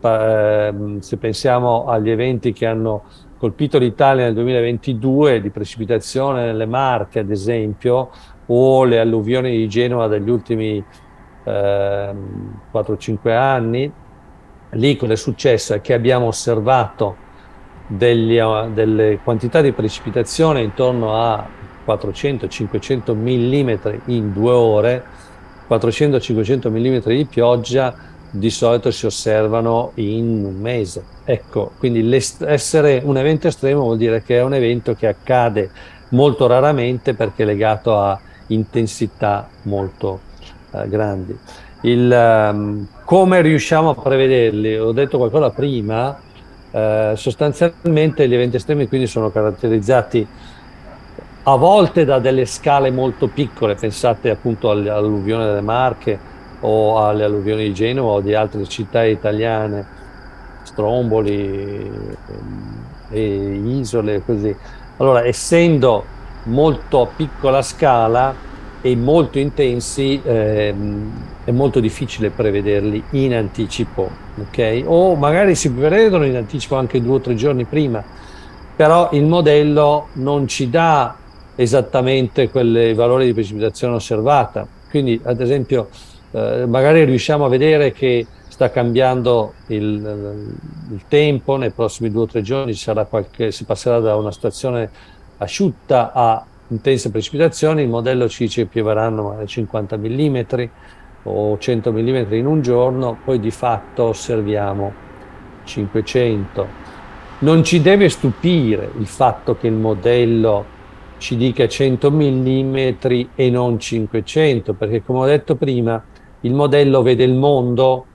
eh, 0.00 0.74
se 0.98 1.16
pensiamo 1.16 1.86
agli 1.86 2.10
eventi 2.10 2.52
che 2.52 2.66
hanno 2.66 3.04
colpito 3.38 3.78
l'Italia 3.78 4.24
nel 4.24 4.34
2022 4.34 5.40
di 5.40 5.50
precipitazione 5.50 6.44
nelle 6.44 6.66
Marche, 6.66 7.18
ad 7.20 7.30
esempio, 7.30 8.10
o 8.46 8.84
le 8.84 9.00
alluvioni 9.00 9.56
di 9.56 9.68
Genova 9.68 10.06
degli 10.06 10.30
ultimi 10.30 10.84
eh, 11.44 12.14
4-5 12.72 13.30
anni, 13.30 13.92
lì 14.70 14.96
cosa 14.96 15.12
è 15.12 15.16
successo 15.16 15.74
è 15.74 15.80
che 15.80 15.92
abbiamo 15.92 16.26
osservato 16.26 17.16
degli, 17.86 18.38
delle 18.72 19.18
quantità 19.22 19.60
di 19.60 19.72
precipitazione 19.72 20.62
intorno 20.62 21.14
a 21.14 21.46
400-500 21.86 23.14
mm 23.14 24.00
in 24.06 24.32
due 24.32 24.52
ore, 24.52 25.04
400-500 25.68 26.68
mm 26.68 26.98
di 27.14 27.26
pioggia 27.26 27.94
di 28.34 28.48
solito 28.48 28.90
si 28.90 29.04
osservano 29.04 29.92
in 29.96 30.44
un 30.44 30.54
mese. 30.58 31.04
Ecco, 31.24 31.72
quindi 31.78 32.08
essere 32.14 33.02
un 33.04 33.18
evento 33.18 33.48
estremo 33.48 33.82
vuol 33.82 33.98
dire 33.98 34.22
che 34.22 34.38
è 34.38 34.42
un 34.42 34.54
evento 34.54 34.94
che 34.94 35.06
accade 35.06 35.70
molto 36.10 36.46
raramente 36.46 37.14
perché 37.14 37.42
è 37.42 37.46
legato 37.46 37.98
a 37.98 38.18
intensità 38.48 39.48
molto 39.62 40.20
uh, 40.70 40.88
grandi. 40.88 41.36
Il, 41.82 42.10
um, 42.10 42.86
come 43.04 43.42
riusciamo 43.42 43.90
a 43.90 43.94
prevederli? 43.94 44.78
Ho 44.78 44.92
detto 44.92 45.18
qualcosa 45.18 45.50
prima, 45.50 46.18
uh, 46.72 47.14
sostanzialmente 47.14 48.28
gli 48.28 48.34
eventi 48.34 48.56
estremi 48.56 48.88
quindi 48.88 49.06
sono 49.06 49.30
caratterizzati 49.30 50.26
a 51.44 51.56
volte 51.56 52.04
da 52.04 52.20
delle 52.20 52.44
scale 52.44 52.90
molto 52.90 53.26
piccole, 53.28 53.74
pensate 53.74 54.30
appunto 54.30 54.70
all'alluvione 54.70 55.44
delle 55.46 55.60
Marche, 55.60 56.18
o 56.64 57.04
alle 57.04 57.24
alluvioni 57.24 57.64
di 57.64 57.74
Genova 57.74 58.12
o 58.12 58.20
di 58.20 58.34
altre 58.34 58.66
città 58.66 59.04
italiane, 59.04 59.86
Stromboli 60.62 61.90
e 63.10 63.60
isole 63.64 64.22
così. 64.24 64.54
Allora, 64.98 65.24
essendo 65.24 66.04
molto 66.44 67.00
a 67.00 67.06
piccola 67.08 67.62
scala 67.62 68.34
e 68.80 68.94
molto 68.96 69.38
intensi, 69.38 70.20
ehm, 70.24 71.31
è 71.44 71.50
molto 71.50 71.80
difficile 71.80 72.30
prevederli 72.30 73.02
in 73.10 73.34
anticipo, 73.34 74.08
ok? 74.38 74.82
O 74.86 75.14
magari 75.16 75.54
si 75.54 75.70
prevedono 75.72 76.24
in 76.24 76.36
anticipo 76.36 76.76
anche 76.76 77.02
due 77.02 77.16
o 77.16 77.20
tre 77.20 77.34
giorni 77.34 77.64
prima, 77.64 78.02
però 78.76 79.08
il 79.12 79.24
modello 79.24 80.08
non 80.14 80.46
ci 80.46 80.70
dà 80.70 81.16
esattamente 81.56 82.48
quei 82.48 82.94
valori 82.94 83.26
di 83.26 83.34
precipitazione 83.34 83.94
osservata. 83.94 84.66
Quindi, 84.88 85.20
ad 85.24 85.40
esempio, 85.40 85.88
eh, 86.30 86.64
magari 86.66 87.04
riusciamo 87.04 87.44
a 87.44 87.48
vedere 87.48 87.92
che 87.92 88.26
sta 88.48 88.70
cambiando 88.70 89.54
il, 89.68 90.46
il, 90.90 91.00
tempo, 91.08 91.56
nei 91.56 91.70
prossimi 91.70 92.10
due 92.10 92.22
o 92.22 92.26
tre 92.26 92.42
giorni 92.42 92.74
qualche, 93.08 93.50
si 93.50 93.64
passerà 93.64 93.98
da 93.98 94.14
una 94.16 94.30
situazione 94.30 94.90
asciutta 95.38 96.12
a 96.12 96.44
intense 96.68 97.10
precipitazioni, 97.10 97.82
il 97.82 97.88
modello 97.88 98.28
ci 98.28 98.44
dice 98.44 98.62
che 98.62 98.68
pioveranno 98.68 99.22
magari 99.22 99.46
50 99.46 99.96
mm 99.96 100.40
o 101.24 101.58
100 101.58 101.92
mm 101.92 102.32
in 102.34 102.46
un 102.46 102.62
giorno, 102.62 103.18
poi 103.24 103.38
di 103.38 103.50
fatto 103.50 104.04
osserviamo 104.04 104.92
500. 105.64 106.80
Non 107.40 107.64
ci 107.64 107.80
deve 107.80 108.08
stupire 108.08 108.90
il 108.98 109.06
fatto 109.06 109.56
che 109.56 109.66
il 109.66 109.74
modello 109.74 110.64
ci 111.18 111.36
dica 111.36 111.68
100 111.68 112.10
mm 112.10 112.76
e 113.34 113.50
non 113.50 113.78
500, 113.78 114.74
perché 114.74 115.02
come 115.02 115.20
ho 115.20 115.26
detto 115.26 115.56
prima, 115.56 116.02
il 116.40 116.54
modello 116.54 117.02
vede 117.02 117.24
il 117.24 117.34
mondo 117.34 118.06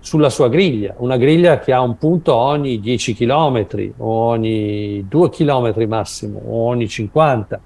sulla 0.00 0.30
sua 0.30 0.48
griglia, 0.48 0.94
una 0.98 1.18
griglia 1.18 1.58
che 1.58 1.72
ha 1.72 1.82
un 1.82 1.98
punto 1.98 2.34
ogni 2.34 2.80
10 2.80 3.14
km 3.14 3.66
ogni 3.98 5.04
2 5.06 5.28
km 5.28 5.86
massimo 5.86 6.40
ogni 6.46 6.88
50. 6.88 7.60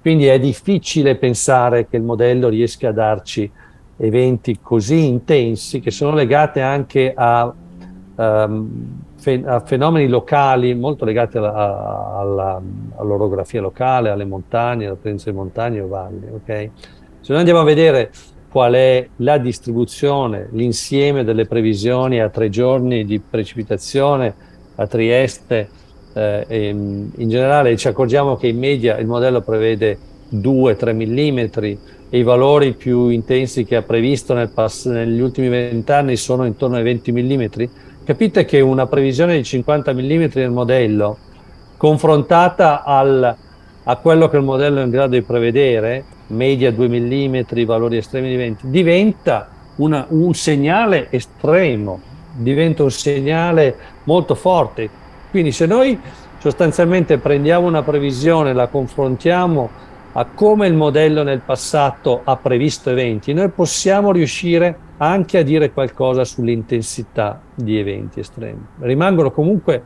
Quindi 0.00 0.26
è 0.26 0.38
difficile 0.38 1.16
pensare 1.16 1.88
che 1.88 1.96
il 1.96 2.02
modello 2.02 2.48
riesca 2.48 2.90
a 2.90 2.92
darci 2.92 3.50
eventi 3.96 4.58
così 4.60 5.06
intensi 5.06 5.80
che 5.80 5.90
sono 5.90 6.14
legati 6.14 6.60
anche 6.60 7.12
a, 7.14 7.50
um, 8.16 9.02
fe- 9.16 9.42
a 9.44 9.60
fenomeni 9.60 10.08
locali 10.08 10.74
molto 10.74 11.04
legati 11.04 11.36
all'orografia 11.38 13.60
locale, 13.60 14.10
alle 14.10 14.24
montagne, 14.24 14.86
alla 14.86 14.96
presenza 14.96 15.30
di 15.30 15.36
montagne 15.36 15.80
o 15.80 15.88
valli. 15.88 16.26
Okay? 16.32 16.70
Se 17.20 17.30
noi 17.30 17.38
andiamo 17.38 17.60
a 17.60 17.64
vedere 17.64 18.10
qual 18.54 18.74
è 18.74 19.08
la 19.16 19.38
distribuzione, 19.38 20.46
l'insieme 20.52 21.24
delle 21.24 21.46
previsioni 21.46 22.20
a 22.20 22.28
tre 22.28 22.50
giorni 22.50 23.04
di 23.04 23.18
precipitazione 23.18 24.32
a 24.76 24.86
Trieste. 24.86 25.68
Eh, 26.12 26.68
in 26.68 27.28
generale 27.28 27.76
ci 27.76 27.88
accorgiamo 27.88 28.36
che 28.36 28.46
in 28.46 28.58
media 28.58 28.96
il 28.98 29.08
modello 29.08 29.40
prevede 29.40 29.98
2-3 30.32 30.94
mm 30.94 31.78
e 32.14 32.18
i 32.18 32.22
valori 32.22 32.74
più 32.74 33.08
intensi 33.08 33.64
che 33.64 33.74
ha 33.74 33.82
previsto 33.82 34.36
pass- 34.54 34.86
negli 34.86 35.18
ultimi 35.18 35.48
vent'anni 35.48 36.14
sono 36.14 36.44
intorno 36.44 36.76
ai 36.76 36.84
20 36.84 37.10
mm. 37.10 37.44
Capite 38.04 38.44
che 38.44 38.60
una 38.60 38.86
previsione 38.86 39.34
di 39.34 39.42
50 39.42 39.92
mm 39.92 40.24
nel 40.34 40.50
modello, 40.52 41.18
confrontata 41.76 42.84
al, 42.84 43.36
a 43.82 43.96
quello 43.96 44.28
che 44.28 44.36
il 44.36 44.44
modello 44.44 44.78
è 44.78 44.84
in 44.84 44.90
grado 44.90 45.16
di 45.16 45.22
prevedere, 45.22 46.04
media 46.28 46.70
2 46.70 46.88
mm, 46.88 47.64
valori 47.64 47.96
estremi 47.96 48.28
di 48.28 48.36
venti, 48.36 48.70
diventa 48.70 49.48
una, 49.76 50.06
un 50.10 50.32
segnale 50.34 51.08
estremo, 51.10 52.00
diventa 52.30 52.84
un 52.84 52.92
segnale 52.92 53.76
molto 54.04 54.36
forte. 54.36 54.88
Quindi 55.32 55.50
se 55.50 55.66
noi 55.66 55.98
sostanzialmente 56.38 57.18
prendiamo 57.18 57.66
una 57.66 57.82
previsione, 57.82 58.52
la 58.52 58.68
confrontiamo 58.68 59.82
a 60.16 60.26
come 60.26 60.68
il 60.68 60.74
modello 60.74 61.24
nel 61.24 61.40
passato 61.40 62.20
ha 62.22 62.36
previsto 62.36 62.90
eventi, 62.90 63.32
noi 63.32 63.48
possiamo 63.48 64.12
riuscire 64.12 64.76
anche 64.98 65.38
a 65.38 65.42
dire 65.42 65.72
qualcosa 65.72 66.24
sull'intensità 66.24 67.40
di 67.52 67.78
eventi 67.78 68.20
estremi. 68.20 68.64
Rimangono 68.80 69.32
comunque 69.32 69.82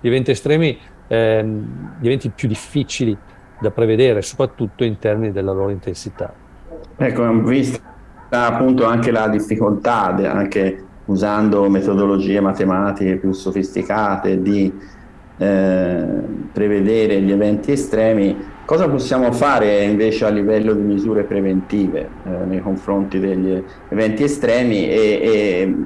gli 0.00 0.08
eventi 0.08 0.32
estremi 0.32 0.76
ehm, 1.06 1.96
gli 2.00 2.06
eventi 2.06 2.30
più 2.30 2.48
difficili 2.48 3.16
da 3.60 3.70
prevedere, 3.70 4.20
soprattutto 4.22 4.82
in 4.82 4.98
termini 4.98 5.32
della 5.32 5.52
loro 5.52 5.70
intensità. 5.70 6.32
Ecco, 6.96 7.42
vista 7.42 7.80
appunto 8.30 8.84
anche 8.84 9.12
la 9.12 9.28
difficoltà, 9.28 10.14
anche 10.14 10.84
usando 11.06 11.68
metodologie 11.70 12.40
matematiche 12.40 13.16
più 13.16 13.32
sofisticate 13.32 14.42
di 14.42 14.72
eh, 15.38 16.06
prevedere 16.52 17.20
gli 17.20 17.30
eventi 17.30 17.72
estremi, 17.72 18.36
cosa 18.68 18.86
possiamo 18.86 19.32
fare 19.32 19.82
invece 19.84 20.26
a 20.26 20.28
livello 20.28 20.74
di 20.74 20.82
misure 20.82 21.22
preventive 21.22 22.06
eh, 22.26 22.44
nei 22.44 22.60
confronti 22.60 23.18
degli 23.18 23.64
eventi 23.88 24.24
estremi 24.24 24.90
e, 24.90 25.20
e, 25.22 25.76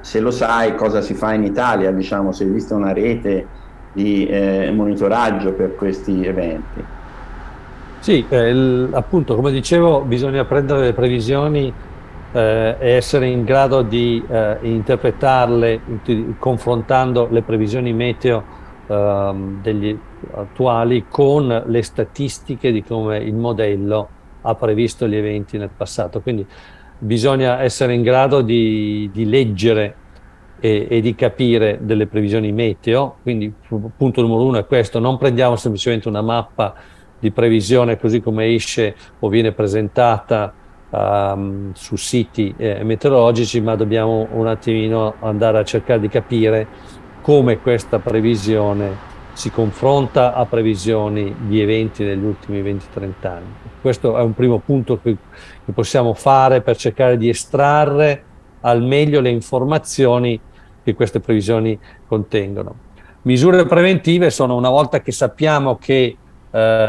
se 0.00 0.20
lo 0.20 0.30
sai 0.30 0.74
cosa 0.74 1.00
si 1.00 1.14
fa 1.14 1.32
in 1.32 1.44
Italia, 1.44 1.90
diciamo, 1.90 2.32
se 2.32 2.44
esiste 2.44 2.74
una 2.74 2.92
rete 2.92 3.46
di 3.94 4.26
eh, 4.26 4.70
monitoraggio 4.74 5.52
per 5.52 5.74
questi 5.74 6.22
eventi? 6.26 6.84
Sì, 8.00 8.22
eh, 8.28 8.50
il, 8.50 8.90
appunto, 8.92 9.34
come 9.34 9.50
dicevo, 9.50 10.02
bisogna 10.02 10.44
prendere 10.44 10.82
le 10.82 10.92
previsioni 10.92 11.72
eh, 12.32 12.76
e 12.78 12.90
essere 12.90 13.26
in 13.26 13.42
grado 13.44 13.80
di 13.80 14.22
eh, 14.28 14.58
interpretarle 14.60 15.80
confrontando 16.38 17.28
le 17.30 17.40
previsioni 17.40 17.94
meteo 17.94 18.57
degli 18.88 19.98
attuali 20.32 21.04
con 21.08 21.62
le 21.66 21.82
statistiche 21.82 22.72
di 22.72 22.82
come 22.82 23.18
il 23.18 23.34
modello 23.34 24.08
ha 24.42 24.54
previsto 24.54 25.06
gli 25.06 25.16
eventi 25.16 25.58
nel 25.58 25.70
passato. 25.76 26.20
Quindi 26.22 26.46
bisogna 26.98 27.60
essere 27.60 27.92
in 27.92 28.02
grado 28.02 28.40
di, 28.40 29.10
di 29.12 29.26
leggere 29.26 29.94
e, 30.58 30.86
e, 30.88 31.00
di 31.00 31.14
capire 31.14 31.78
delle 31.82 32.06
previsioni 32.06 32.50
meteo. 32.50 33.16
Quindi 33.22 33.52
punto 33.96 34.22
numero 34.22 34.44
uno 34.44 34.58
è 34.58 34.66
questo, 34.66 34.98
non 34.98 35.18
prendiamo 35.18 35.56
semplicemente 35.56 36.08
una 36.08 36.22
mappa 36.22 36.74
di 37.18 37.30
previsione 37.30 37.98
così 37.98 38.20
come 38.20 38.54
esce 38.54 38.94
o 39.18 39.28
viene 39.28 39.52
presentata 39.52 40.52
um, 40.90 41.72
su 41.74 41.96
siti 41.96 42.54
eh, 42.56 42.82
meteorologici, 42.84 43.60
ma 43.60 43.74
dobbiamo 43.74 44.28
un 44.32 44.46
attimino 44.46 45.14
andare 45.20 45.58
a 45.58 45.64
cercare 45.64 46.00
di 46.00 46.08
capire 46.08 46.66
come 47.28 47.58
questa 47.58 47.98
previsione 47.98 48.96
si 49.34 49.50
confronta 49.50 50.32
a 50.32 50.46
previsioni 50.46 51.34
di 51.40 51.60
eventi 51.60 52.02
negli 52.02 52.24
ultimi 52.24 52.62
20-30 52.62 53.26
anni. 53.26 53.52
Questo 53.82 54.16
è 54.16 54.22
un 54.22 54.32
primo 54.32 54.60
punto 54.60 54.98
che, 54.98 55.14
che 55.62 55.72
possiamo 55.72 56.14
fare 56.14 56.62
per 56.62 56.78
cercare 56.78 57.18
di 57.18 57.28
estrarre 57.28 58.24
al 58.62 58.82
meglio 58.82 59.20
le 59.20 59.28
informazioni 59.28 60.40
che 60.82 60.94
queste 60.94 61.20
previsioni 61.20 61.78
contengono. 62.06 62.74
Misure 63.24 63.66
preventive 63.66 64.30
sono 64.30 64.56
una 64.56 64.70
volta 64.70 65.02
che 65.02 65.12
sappiamo 65.12 65.76
che 65.76 66.16
eh, 66.50 66.86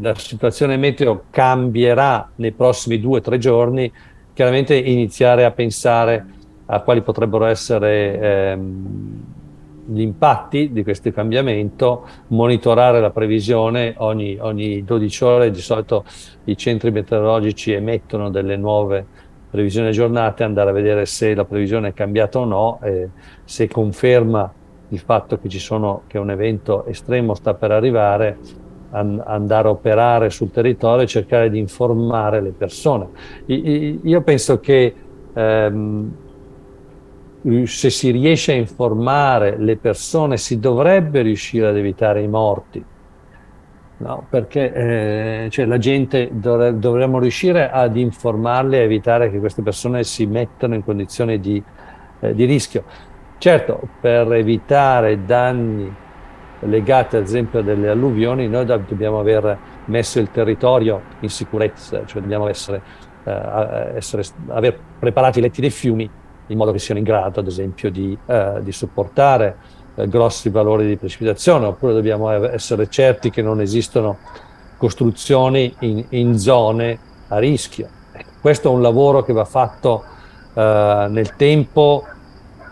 la 0.00 0.14
situazione 0.14 0.76
meteo 0.76 1.24
cambierà 1.30 2.32
nei 2.34 2.52
prossimi 2.52 3.00
due 3.00 3.20
o 3.20 3.22
tre 3.22 3.38
giorni, 3.38 3.90
chiaramente 4.34 4.76
iniziare 4.76 5.46
a 5.46 5.52
pensare 5.52 6.38
quali 6.78 7.02
potrebbero 7.02 7.46
essere 7.46 8.20
ehm, 8.20 9.22
gli 9.86 10.00
impatti 10.00 10.70
di 10.72 10.84
questo 10.84 11.10
cambiamento, 11.10 12.06
monitorare 12.28 13.00
la 13.00 13.10
previsione 13.10 13.94
ogni, 13.98 14.36
ogni 14.40 14.84
12 14.84 15.24
ore, 15.24 15.50
di 15.50 15.60
solito 15.60 16.04
i 16.44 16.56
centri 16.56 16.92
meteorologici 16.92 17.72
emettono 17.72 18.30
delle 18.30 18.56
nuove 18.56 19.04
previsioni 19.50 19.88
aggiornate, 19.88 20.44
andare 20.44 20.70
a 20.70 20.72
vedere 20.72 21.06
se 21.06 21.34
la 21.34 21.44
previsione 21.44 21.88
è 21.88 21.92
cambiata 21.92 22.38
o 22.38 22.44
no, 22.44 22.78
e 22.82 23.08
se 23.44 23.66
conferma 23.66 24.52
il 24.88 24.98
fatto 25.00 25.38
che, 25.38 25.48
sono, 25.58 26.02
che 26.06 26.18
un 26.18 26.30
evento 26.30 26.84
estremo 26.86 27.34
sta 27.34 27.54
per 27.54 27.72
arrivare, 27.72 28.38
an, 28.90 29.20
andare 29.24 29.66
a 29.66 29.70
operare 29.72 30.30
sul 30.30 30.52
territorio 30.52 31.02
e 31.02 31.08
cercare 31.08 31.50
di 31.50 31.58
informare 31.58 32.40
le 32.40 32.50
persone. 32.50 33.08
I, 33.46 34.00
io 34.04 34.22
penso 34.22 34.60
che 34.60 34.94
ehm, 35.32 36.12
se 37.64 37.90
si 37.90 38.10
riesce 38.10 38.52
a 38.52 38.56
informare 38.56 39.56
le 39.56 39.76
persone 39.76 40.36
si 40.36 40.58
dovrebbe 40.58 41.22
riuscire 41.22 41.68
ad 41.68 41.76
evitare 41.76 42.22
i 42.22 42.28
morti. 42.28 42.84
No, 43.98 44.24
perché 44.30 44.72
eh, 44.72 45.50
cioè 45.50 45.66
la 45.66 45.76
gente 45.76 46.30
dovre, 46.32 46.78
dovremmo 46.78 47.18
riuscire 47.18 47.70
ad 47.70 47.96
informarle 47.96 48.78
e 48.78 48.82
evitare 48.82 49.30
che 49.30 49.38
queste 49.38 49.60
persone 49.62 50.04
si 50.04 50.24
mettano 50.24 50.74
in 50.74 50.82
condizioni 50.82 51.38
di, 51.38 51.62
eh, 52.20 52.34
di 52.34 52.44
rischio. 52.46 52.84
Certo, 53.36 53.88
per 54.00 54.32
evitare 54.32 55.24
danni 55.24 55.94
legati 56.60 57.16
ad 57.16 57.22
esempio 57.22 57.60
alle 57.60 57.88
alluvioni, 57.88 58.48
noi 58.48 58.64
dobbiamo 58.64 59.20
aver 59.20 59.58
messo 59.86 60.18
il 60.18 60.30
territorio 60.30 61.02
in 61.20 61.28
sicurezza, 61.28 62.04
cioè 62.06 62.22
dobbiamo 62.22 62.48
essere, 62.48 62.82
eh, 63.24 63.92
essere, 63.96 64.24
aver 64.48 64.78
preparato 64.98 65.38
i 65.38 65.42
letti 65.42 65.60
dei 65.60 65.70
fiumi 65.70 66.10
in 66.50 66.56
modo 66.56 66.72
che 66.72 66.78
siano 66.78 67.00
in 67.00 67.06
grado, 67.06 67.40
ad 67.40 67.46
esempio, 67.46 67.90
di, 67.90 68.16
eh, 68.26 68.58
di 68.60 68.72
sopportare 68.72 69.56
eh, 69.94 70.08
grossi 70.08 70.50
valori 70.50 70.86
di 70.86 70.96
precipitazione, 70.96 71.66
oppure 71.66 71.92
dobbiamo 71.92 72.30
essere 72.30 72.88
certi 72.88 73.30
che 73.30 73.42
non 73.42 73.60
esistono 73.60 74.18
costruzioni 74.76 75.74
in, 75.80 76.04
in 76.10 76.38
zone 76.38 76.98
a 77.28 77.38
rischio. 77.38 77.88
Ecco, 78.12 78.30
questo 78.40 78.70
è 78.70 78.74
un 78.74 78.82
lavoro 78.82 79.22
che 79.22 79.32
va 79.32 79.44
fatto 79.44 80.04
eh, 80.54 81.06
nel 81.08 81.36
tempo 81.36 82.04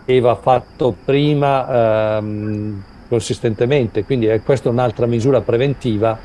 e 0.05 0.19
va 0.19 0.35
fatto 0.35 0.95
prima 1.05 2.17
ehm, 2.17 2.83
consistentemente, 3.07 4.03
quindi 4.03 4.25
è 4.25 4.41
questa 4.41 4.69
un'altra 4.69 5.05
misura 5.05 5.41
preventiva 5.41 6.17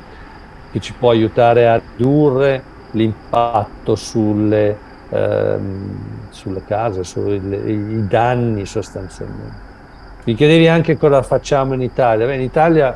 che 0.71 0.79
ci 0.79 0.93
può 0.93 1.11
aiutare 1.11 1.67
a 1.67 1.81
ridurre 1.95 2.63
l'impatto 2.91 3.95
sulle, 3.95 4.77
ehm, 5.09 6.24
sulle 6.45 6.63
case, 6.63 7.03
sui 7.03 8.07
danni 8.07 8.65
sostanzialmente. 8.67 9.73
Mi 10.25 10.35
chiedevi 10.35 10.67
anche 10.67 10.97
cosa 10.97 11.23
facciamo 11.23 11.73
in 11.73 11.81
Italia. 11.81 12.27
Beh, 12.27 12.35
in 12.35 12.41
Italia 12.41 12.95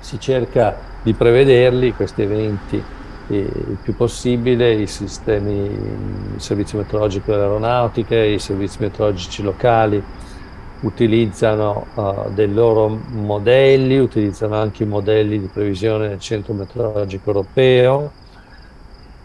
si 0.00 0.18
cerca 0.18 0.74
di 1.02 1.12
prevederli 1.12 1.92
questi 1.94 2.22
eventi 2.22 2.82
il 3.28 3.78
più 3.80 3.94
possibile, 3.94 4.72
i 4.72 4.86
sistemi, 4.86 5.70
il 6.34 6.40
servizio 6.40 6.78
meteorologico 6.78 7.30
dell'aeronautica, 7.30 8.20
i 8.20 8.38
servizi 8.38 8.78
meteorologici 8.80 9.42
locali 9.42 10.02
utilizzano 10.80 11.86
uh, 11.94 12.30
dei 12.34 12.52
loro 12.52 12.88
modelli, 13.12 13.98
utilizzano 13.98 14.56
anche 14.56 14.82
i 14.82 14.86
modelli 14.86 15.38
di 15.38 15.46
previsione 15.46 16.08
del 16.08 16.18
Centro 16.18 16.52
Meteorologico 16.52 17.28
Europeo 17.30 18.10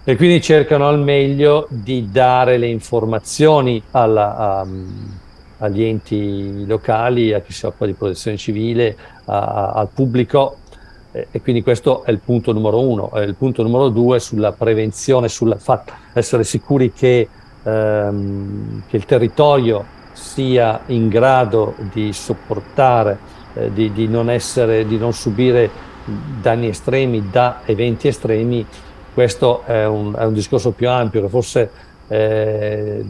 e 0.09 0.15
quindi 0.15 0.39
cercano 0.39 0.87
al 0.87 1.01
meglio 1.01 1.67
di 1.69 2.07
dare 2.09 2.57
le 2.57 2.67
informazioni 2.67 3.83
alla, 3.91 4.61
um, 4.65 5.19
agli 5.57 5.83
enti 5.83 6.65
locali, 6.65 7.33
a 7.33 7.41
chi 7.41 7.51
si 7.51 7.65
occupa 7.65 7.87
di 7.87 7.91
protezione 7.91 8.37
civile, 8.37 8.95
a, 9.25 9.37
a, 9.37 9.71
al 9.71 9.89
pubblico 9.93 10.59
e 11.11 11.41
quindi 11.41 11.61
questo 11.61 12.05
è 12.05 12.11
il 12.11 12.19
punto 12.19 12.53
numero 12.53 12.79
uno. 12.79 13.11
Il 13.15 13.35
punto 13.35 13.63
numero 13.63 13.89
due 13.89 14.21
sulla 14.21 14.53
prevenzione, 14.53 15.27
sul 15.27 15.57
essere 16.13 16.45
sicuri 16.45 16.93
che, 16.93 17.27
ehm, 17.63 18.83
che, 18.87 18.95
il 18.95 19.03
territorio 19.03 19.83
sia 20.13 20.83
in 20.85 21.09
grado 21.09 21.75
di 21.91 22.13
sopportare, 22.13 23.17
eh, 23.55 23.73
di, 23.73 23.91
di, 23.91 24.07
non 24.07 24.29
essere, 24.29 24.85
di 24.85 24.97
non 24.97 25.11
subire 25.11 25.69
danni 26.41 26.69
estremi 26.69 27.29
da 27.29 27.61
eventi 27.65 28.07
estremi, 28.07 28.65
questo 29.17 29.63
è 29.63 29.83
un, 29.83 30.13
è 30.15 30.25
un 30.25 30.33
discorso 30.33 30.73
più 30.73 30.87
ampio 30.87 31.21
che 31.23 31.27
forse 31.27 31.71
eh, 32.07 33.03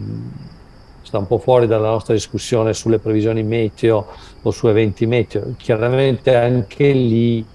sta 1.01 1.17
un 1.17 1.27
po' 1.27 1.37
fuori 1.37 1.67
dalla 1.67 1.89
nostra 1.89 2.13
discussione 2.13 2.73
sulle 2.73 2.97
previsioni 2.97 3.43
meteo 3.43 4.05
o 4.41 4.51
su 4.51 4.69
eventi 4.69 5.05
meteo. 5.05 5.55
Chiaramente 5.57 6.33
anche 6.33 6.93
lì 6.93 7.45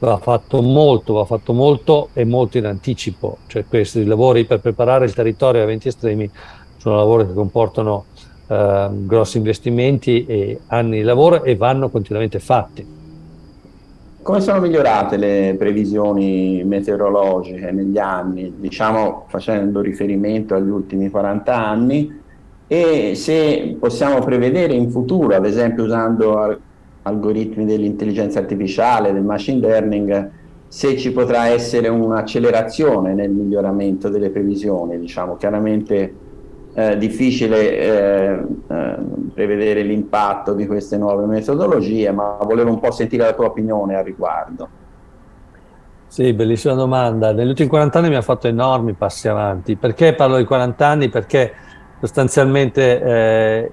va 0.00 0.16
fatto 0.16 0.62
molto, 0.62 1.12
va 1.12 1.26
fatto 1.26 1.52
molto 1.52 2.08
e 2.12 2.24
molto 2.24 2.58
in 2.58 2.66
anticipo, 2.66 3.38
cioè 3.46 3.64
questi 3.68 4.04
lavori 4.04 4.46
per 4.46 4.58
preparare 4.58 5.04
il 5.04 5.14
territorio 5.14 5.60
a 5.60 5.64
eventi 5.64 5.86
estremi 5.86 6.28
sono 6.78 6.96
lavori 6.96 7.24
che 7.24 7.34
comportano 7.34 8.06
eh, 8.48 8.88
grossi 8.90 9.36
investimenti 9.36 10.26
e 10.26 10.58
anni 10.66 10.96
di 10.96 11.04
lavoro 11.04 11.44
e 11.44 11.54
vanno 11.54 11.88
continuamente 11.88 12.40
fatti. 12.40 12.95
Come 14.26 14.40
sono 14.40 14.58
migliorate 14.58 15.16
le 15.18 15.54
previsioni 15.56 16.60
meteorologiche 16.64 17.70
negli 17.70 17.96
anni, 17.96 18.54
diciamo 18.58 19.26
facendo 19.28 19.80
riferimento 19.80 20.56
agli 20.56 20.68
ultimi 20.68 21.10
40 21.10 21.54
anni, 21.54 22.20
e 22.66 23.12
se 23.14 23.76
possiamo 23.78 24.18
prevedere 24.18 24.74
in 24.74 24.90
futuro, 24.90 25.36
ad 25.36 25.46
esempio 25.46 25.84
usando 25.84 26.58
algoritmi 27.02 27.64
dell'intelligenza 27.66 28.40
artificiale, 28.40 29.12
del 29.12 29.22
machine 29.22 29.60
learning, 29.60 30.30
se 30.66 30.96
ci 30.96 31.12
potrà 31.12 31.46
essere 31.46 31.86
un'accelerazione 31.86 33.14
nel 33.14 33.30
miglioramento 33.30 34.08
delle 34.08 34.30
previsioni, 34.30 34.98
diciamo 34.98 35.36
chiaramente 35.36 36.12
eh, 36.78 36.98
difficile 36.98 37.78
eh, 37.78 38.44
eh, 38.68 38.96
prevedere 39.32 39.80
l'impatto 39.80 40.52
di 40.52 40.66
queste 40.66 40.98
nuove 40.98 41.24
metodologie, 41.24 42.12
ma 42.12 42.36
volevo 42.42 42.68
un 42.68 42.78
po' 42.78 42.90
sentire 42.90 43.24
la 43.24 43.32
tua 43.32 43.46
opinione 43.46 43.96
al 43.96 44.04
riguardo. 44.04 44.68
Sì, 46.06 46.34
bellissima 46.34 46.74
domanda. 46.74 47.32
Negli 47.32 47.48
ultimi 47.48 47.70
40 47.70 47.98
anni 47.98 48.08
mi 48.10 48.16
ha 48.16 48.22
fatto 48.22 48.46
enormi 48.46 48.92
passi 48.92 49.26
avanti. 49.26 49.76
Perché 49.76 50.12
parlo 50.12 50.36
di 50.36 50.44
40 50.44 50.86
anni? 50.86 51.08
Perché 51.08 51.54
sostanzialmente 51.98 53.02
eh, 53.02 53.72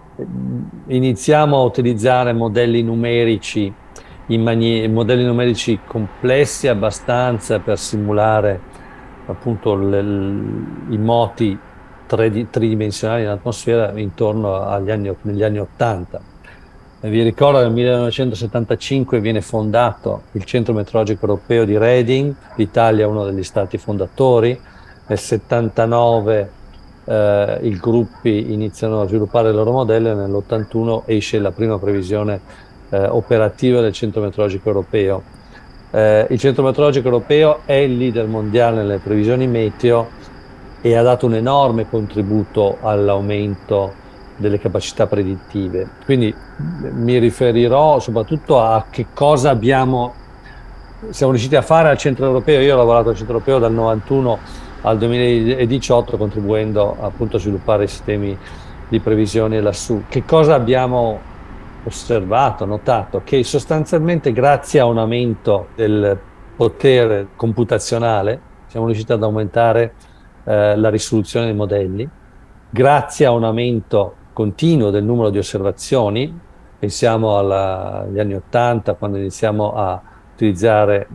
iniziamo 0.88 1.58
a 1.58 1.64
utilizzare 1.64 2.32
modelli 2.32 2.84
numerici, 2.84 3.74
modelli 4.28 5.26
numerici 5.26 5.78
complessi 5.86 6.70
abbastanza 6.70 7.60
per 7.60 7.78
simulare 7.78 8.62
appunto 9.26 9.76
le, 9.76 10.00
i 10.00 10.98
moti 10.98 11.60
tridimensionali 12.06 13.24
in 13.24 13.30
atmosfera 13.30 13.92
intorno 13.98 14.62
agli 14.62 14.92
anni, 14.92 15.16
negli 15.22 15.44
anni 15.44 15.60
80. 15.60 16.22
Vi 17.02 17.22
ricordo 17.22 17.58
che 17.58 17.66
nel 17.66 17.74
1975 17.74 19.20
viene 19.20 19.42
fondato 19.42 20.24
il 20.34 20.46
Centro 20.46 20.74
Meteorologico 20.74 21.26
Europeo 21.26 21.66
di 21.66 21.78
Reading, 21.78 22.34
l'Italia 22.56 23.04
è 23.04 23.08
uno 23.08 23.26
degli 23.26 23.44
stati 23.44 23.78
fondatori, 23.78 24.58
nel 25.06 25.20
79 25.20 26.52
eh, 27.06 27.60
i 27.64 27.78
gruppi 27.78 28.54
iniziano 28.54 29.02
a 29.02 29.08
sviluppare 29.08 29.50
il 29.50 29.56
loro 29.56 29.72
modello 29.72 30.12
e 30.12 30.14
nell'81 30.14 31.02
esce 31.06 31.40
la 31.40 31.52
prima 31.52 31.78
previsione 31.78 32.40
eh, 32.90 33.06
operativa 33.06 33.82
del 33.82 33.92
Centro 33.92 34.22
Meteorologico 34.22 34.70
Europeo. 34.70 35.24
Eh, 35.92 36.28
il 36.30 36.40
Centro 36.40 36.64
Meteorologico 36.64 37.08
Europeo 37.08 37.60
è 37.66 37.74
il 37.74 37.98
leader 37.98 38.28
mondiale 38.28 38.78
nelle 38.78 39.00
previsioni 39.00 39.46
meteo 39.48 40.08
e 40.86 40.98
ha 40.98 41.02
dato 41.02 41.28
un 41.28 41.36
enorme 41.36 41.88
contributo 41.88 42.78
all'aumento 42.82 43.94
delle 44.36 44.60
capacità 44.60 45.08
predittive. 45.08 45.88
Quindi 46.04 46.36
mi 46.58 47.18
riferirò 47.20 48.00
soprattutto 48.00 48.60
a 48.60 48.88
che 48.90 49.06
cosa 49.14 49.50
abbiamo, 49.50 50.14
siamo 51.10 51.32
riusciti 51.32 51.56
a 51.56 51.62
fare 51.62 51.88
al 51.88 51.98
centro 51.98 52.26
europeo. 52.26 52.60
Io 52.60 52.74
ho 52.74 52.78
lavorato 52.78 53.10
al 53.10 53.16
centro 53.16 53.36
europeo 53.36 53.60
dal 53.60 53.72
91 53.72 54.40
al 54.82 54.98
2018 54.98 56.18
contribuendo 56.18 56.98
appunto 57.00 57.38
a 57.38 57.40
sviluppare 57.40 57.88
sistemi 57.88 58.38
di 58.90 59.00
previsione 59.00 59.62
lassù. 59.62 60.04
Che 60.10 60.26
cosa 60.26 60.54
abbiamo 60.54 61.18
osservato, 61.86 62.66
notato? 62.66 63.22
Che 63.24 63.42
sostanzialmente 63.46 64.34
grazie 64.34 64.82
a 64.82 64.86
un 64.86 64.98
aumento 64.98 65.68
del 65.76 66.20
potere 66.58 67.30
computazionale 67.38 68.52
siamo 68.68 68.88
riusciti 68.88 69.14
ad 69.14 69.24
aumentare 69.24 69.94
eh, 70.44 70.76
la 70.76 70.90
risoluzione 70.90 71.48
dei 71.48 71.56
modelli, 71.56 72.08
grazie 72.70 73.26
a 73.26 73.32
un 73.32 73.44
aumento 73.44 74.16
continuo 74.34 74.90
del 74.90 75.04
numero 75.04 75.30
di 75.30 75.38
osservazioni, 75.38 76.40
pensiamo 76.80 77.38
alla, 77.38 78.02
agli 78.02 78.20
anni 78.20 78.34
80 78.34 78.96
quando 78.96 79.18
iniziamo 79.18 79.74
a 79.74 80.02
utilizzare, 80.34 81.08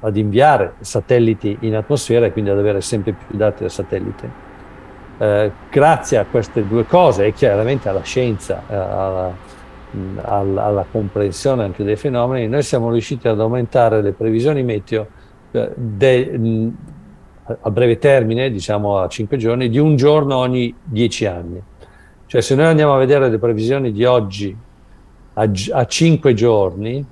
ad 0.00 0.16
inviare 0.16 0.74
satelliti 0.80 1.56
in 1.62 1.74
atmosfera 1.74 2.26
e 2.26 2.32
quindi 2.32 2.50
ad 2.50 2.58
avere 2.58 2.80
sempre 2.80 3.12
più 3.12 3.36
dati 3.36 3.64
da 3.64 3.68
satellite. 3.68 4.46
Eh, 5.18 5.50
grazie 5.68 6.18
a 6.18 6.26
queste 6.30 6.64
due 6.64 6.86
cose 6.86 7.26
e 7.26 7.32
chiaramente 7.32 7.88
alla 7.88 8.02
scienza, 8.02 8.62
eh, 8.68 8.74
alla, 8.76 9.32
alla, 10.22 10.64
alla, 10.64 10.86
comprensione 10.88 11.64
anche 11.64 11.82
dei 11.82 11.96
fenomeni, 11.96 12.46
noi 12.46 12.62
siamo 12.62 12.92
riusciti 12.92 13.26
ad 13.26 13.40
aumentare 13.40 14.00
le 14.00 14.12
previsioni 14.12 14.62
meteo 14.62 15.08
eh, 15.50 15.72
de, 15.74 16.38
a 17.60 17.70
breve 17.70 17.98
termine, 17.98 18.50
diciamo 18.50 18.98
a 18.98 19.08
5 19.08 19.36
giorni, 19.36 19.68
di 19.68 19.78
un 19.78 19.96
giorno 19.96 20.36
ogni 20.36 20.74
10 20.82 21.26
anni. 21.26 21.62
Cioè 22.26 22.40
se 22.40 22.54
noi 22.54 22.66
andiamo 22.66 22.94
a 22.94 22.98
vedere 22.98 23.30
le 23.30 23.38
previsioni 23.38 23.90
di 23.90 24.04
oggi 24.04 24.56
a, 25.34 25.50
a 25.72 25.86
5 25.86 26.34
giorni, 26.34 27.04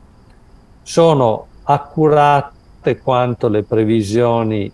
sono 0.83 1.47
accurate 1.63 2.99
quanto 3.03 3.49
le 3.49 3.63
previsioni 3.63 4.71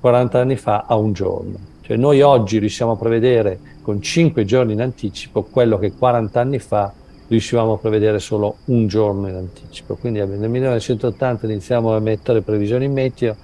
40 0.00 0.40
anni 0.40 0.56
fa 0.56 0.84
a 0.86 0.96
un 0.96 1.12
giorno. 1.12 1.58
Cioè 1.80 1.96
noi 1.96 2.20
oggi 2.20 2.58
riusciamo 2.58 2.92
a 2.92 2.96
prevedere 2.96 3.58
con 3.82 4.02
5 4.02 4.44
giorni 4.44 4.72
in 4.72 4.82
anticipo 4.82 5.44
quello 5.44 5.78
che 5.78 5.92
40 5.92 6.40
anni 6.40 6.58
fa 6.58 6.92
riuscivamo 7.28 7.74
a 7.74 7.78
prevedere 7.78 8.18
solo 8.18 8.56
un 8.66 8.86
giorno 8.86 9.28
in 9.28 9.34
anticipo. 9.34 9.96
Quindi 9.96 10.18
nel 10.18 10.48
1980 10.48 11.46
iniziamo 11.46 11.94
a 11.94 12.00
mettere 12.00 12.42
previsioni 12.42 12.88
meteo, 12.88 13.36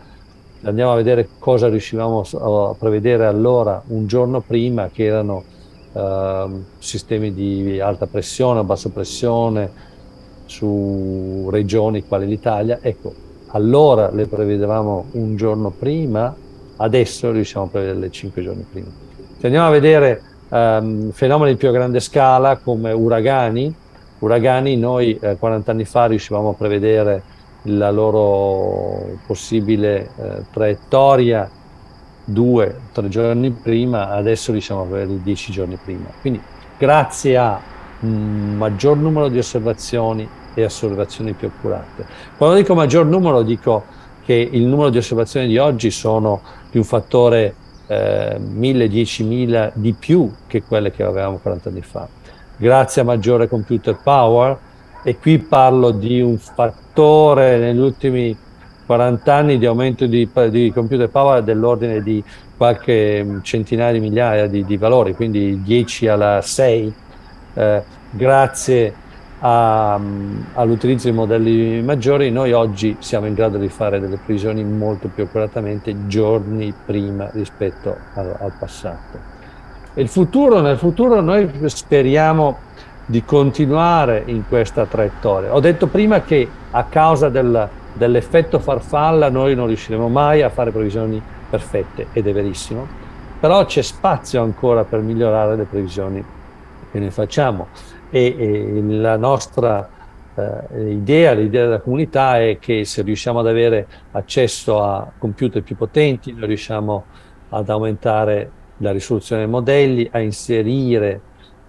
andiamo 0.63 0.93
a 0.93 0.97
vedere 0.97 1.29
cosa 1.39 1.69
riuscivamo 1.69 2.25
a 2.39 2.75
prevedere 2.79 3.27
allora 3.27 3.83
un 3.89 4.07
giorno 4.07 4.41
prima, 4.41 4.89
che 4.93 5.05
erano 5.05 5.45
eh, 5.93 6.47
sistemi 6.79 7.33
di 7.33 7.81
alta 7.81 8.07
pressione 8.07 8.63
bassa 8.63 8.89
pressione 8.91 9.71
su 10.47 11.49
regioni 11.51 12.05
quali 12.05 12.27
l'Italia. 12.27 12.79
Ecco, 12.81 13.13
allora 13.49 14.11
le 14.11 14.27
prevedevamo 14.27 15.07
un 15.13 15.37
giorno 15.37 15.71
prima, 15.71 16.35
adesso 16.77 17.31
riusciamo 17.31 17.67
a 17.67 17.69
prevederle 17.69 18.11
cinque 18.11 18.43
giorni 18.43 18.65
prima. 18.71 18.89
Se 19.39 19.47
andiamo 19.47 19.67
a 19.67 19.71
vedere 19.71 20.23
um, 20.53 21.11
fenomeni 21.11 21.53
di 21.53 21.57
più 21.57 21.71
grande 21.71 22.01
scala 22.01 22.57
come 22.59 22.93
uragani. 22.93 23.75
Uragani 24.21 24.77
noi 24.77 25.19
eh, 25.21 25.37
40 25.37 25.71
anni 25.73 25.85
fa 25.85 26.07
riuscivamo 26.07 26.51
a 26.51 26.55
prevedere 26.55 27.23
la 27.63 27.91
loro 27.91 29.19
possibile 29.27 30.11
eh, 30.17 30.43
traiettoria 30.51 31.49
due, 32.25 32.81
tre 32.93 33.09
giorni 33.09 33.51
prima, 33.51 34.11
adesso 34.11 34.53
riusciamo 34.53 34.83
a 34.83 34.85
prevedere 34.85 35.23
dieci 35.23 35.53
giorni 35.53 35.79
prima. 35.83 36.07
Quindi 36.21 36.41
grazie 36.79 37.37
a 37.37 37.61
un 38.01 38.55
maggior 38.57 38.97
numero 38.97 39.29
di 39.29 39.39
osservazioni 39.39 40.29
e 40.55 40.65
osservazioni 40.65 41.33
più 41.33 41.49
accurate. 41.49 42.07
Quando 42.37 42.57
dico 42.57 42.75
maggior 42.75 43.07
numero 43.07 43.43
dico 43.43 43.85
che 44.25 44.35
il 44.35 44.65
numero 44.65 44.91
di 44.91 44.99
osservazioni 44.99 45.47
di 45.47 45.59
oggi 45.59 45.91
sono 45.91 46.41
di 46.71 46.79
un 46.79 46.85
fattore 46.85 47.55
eh, 47.87 48.39
1000, 48.39 48.87
10.000 48.87 49.73
di 49.75 49.93
più 49.93 50.31
che 50.47 50.63
quelle 50.63 50.91
che 50.91 51.03
avevamo 51.03 51.39
40 51.39 51.69
anni 51.69 51.83
fa. 51.83 52.09
Grazie 52.57 53.03
a 53.03 53.05
maggiore 53.05 53.49
computer 53.49 53.99
power, 54.03 54.57
e 55.03 55.19
qui 55.19 55.39
parlo 55.39 55.91
di 55.91 56.21
un 56.21 56.39
fattore 56.39 57.59
negli 57.59 57.79
ultimi 57.79 58.37
40 58.87 59.35
anni 59.35 59.59
di 59.59 59.67
aumento 59.67 60.07
di, 60.07 60.29
di 60.51 60.73
computer 60.73 61.09
power 61.09 61.43
dell'ordine 61.43 62.03
di 62.03 62.23
qualche 62.57 63.41
centinaia 63.43 63.93
di 63.93 64.01
migliaia 64.01 64.47
di, 64.47 64.65
di 64.65 64.77
valori, 64.77 65.15
quindi 65.15 65.63
10 65.63 66.09
alla 66.09 66.41
6, 66.41 66.95
eh, 67.55 67.83
grazie 68.11 68.95
a, 69.41 69.99
all'utilizzo 70.55 71.09
di 71.09 71.15
modelli 71.15 71.83
maggiori, 71.83 72.31
noi 72.31 72.53
oggi 72.53 72.97
siamo 73.01 73.27
in 73.27 73.35
grado 73.35 73.59
di 73.59 73.69
fare 73.69 73.99
delle 73.99 74.17
previsioni 74.17 74.63
molto 74.63 75.09
più 75.09 75.25
accuratamente 75.25 76.07
giorni 76.07 76.73
prima 76.85 77.29
rispetto 77.33 77.97
al, 78.15 78.37
al 78.39 78.53
passato. 78.59 79.31
Il 79.95 80.09
futuro, 80.09 80.61
nel 80.61 80.79
futuro 80.79 81.21
noi 81.21 81.51
speriamo 81.65 82.71
di 83.13 83.27
continuare 83.27 84.23
in 84.25 84.45
questa 84.49 84.87
traiettoria. 84.87 85.55
Ho 85.55 85.61
detto 85.61 85.87
prima 85.87 86.23
che 86.23 86.49
a 86.71 86.85
causa 86.85 87.29
del, 87.29 87.69
dell'effetto 87.93 88.59
farfalla 88.59 89.29
noi 89.29 89.55
non 89.55 89.67
riusciremo 89.67 90.09
mai 90.09 90.41
a 90.41 90.49
fare 90.49 90.71
previsioni 90.71 91.21
perfette 91.51 92.07
ed 92.15 92.27
è 92.27 92.33
verissimo, 92.33 92.89
però 93.39 93.67
c'è 93.67 93.83
spazio 93.83 94.43
ancora 94.43 94.85
per 94.85 95.01
migliorare 95.01 95.57
le 95.57 95.65
previsioni 95.65 96.25
che 96.91 96.99
ne 96.99 97.11
facciamo 97.11 97.67
e, 98.09 98.35
e 98.39 98.83
la 98.83 99.19
nostra 99.19 99.87
eh, 100.35 100.91
idea, 100.93 101.35
l'idea 101.35 101.65
della 101.65 101.81
comunità 101.81 102.41
è 102.41 102.57
che 102.59 102.87
se 102.87 103.03
riusciamo 103.03 103.41
ad 103.41 103.47
avere 103.47 103.87
accesso 104.13 104.83
a 104.83 105.13
computer 105.19 105.63
più 105.63 105.77
potenti, 105.77 106.33
noi 106.33 106.47
riusciamo 106.47 107.05
ad 107.51 107.69
aumentare 107.69 108.51
la 108.79 108.91
risoluzione 108.91 109.43
dei 109.43 109.51
modelli, 109.51 110.09
a 110.11 110.19
inserire 110.19 111.21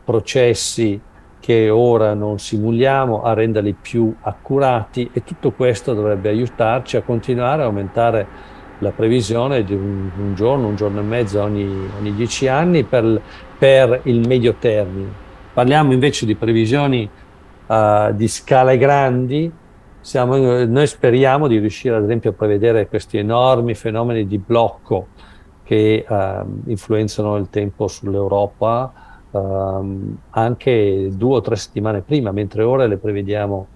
processi 0.05 1.01
che 1.43 1.69
ora 1.69 2.13
non 2.13 2.39
simuliamo, 2.39 3.21
a 3.21 3.33
renderli 3.33 3.73
più 3.73 4.15
accurati 4.21 5.09
e 5.11 5.25
tutto 5.25 5.51
questo 5.51 5.93
dovrebbe 5.93 6.29
aiutarci 6.29 6.95
a 6.95 7.01
continuare 7.01 7.63
a 7.63 7.65
aumentare 7.65 8.27
la 8.79 8.91
previsione 8.91 9.65
di 9.65 9.73
un, 9.73 10.09
un 10.17 10.35
giorno, 10.35 10.67
un 10.67 10.77
giorno 10.77 11.01
e 11.01 11.03
mezzo 11.03 11.41
ogni, 11.41 11.89
ogni 11.99 12.15
dieci 12.15 12.47
anni 12.47 12.83
per, 12.83 13.21
per 13.57 13.99
il 14.03 14.25
medio 14.25 14.55
termine 14.57 15.21
Parliamo 15.53 15.91
invece 15.91 16.25
di 16.25 16.33
previsioni 16.33 17.07
uh, 17.67 18.13
di 18.13 18.27
scale 18.29 18.77
grandi. 18.77 19.51
Siamo, 19.99 20.37
noi 20.37 20.87
speriamo 20.87 21.47
di 21.47 21.59
riuscire 21.59 21.95
ad 21.95 22.03
esempio 22.03 22.29
a 22.29 22.33
prevedere 22.33 22.87
questi 22.87 23.17
enormi 23.17 23.75
fenomeni 23.75 24.25
di 24.25 24.39
blocco 24.39 25.07
che 25.63 26.05
uh, 26.07 26.61
influenzano 26.65 27.35
il 27.35 27.49
tempo 27.51 27.87
sull'Europa 27.87 29.12
uh, 29.33 30.15
anche 30.31 31.09
due 31.11 31.35
o 31.35 31.41
tre 31.41 31.55
settimane 31.55 32.01
prima, 32.01 32.31
mentre 32.31 32.63
ora 32.63 32.85
le 32.85 32.97
prevediamo 32.97 33.67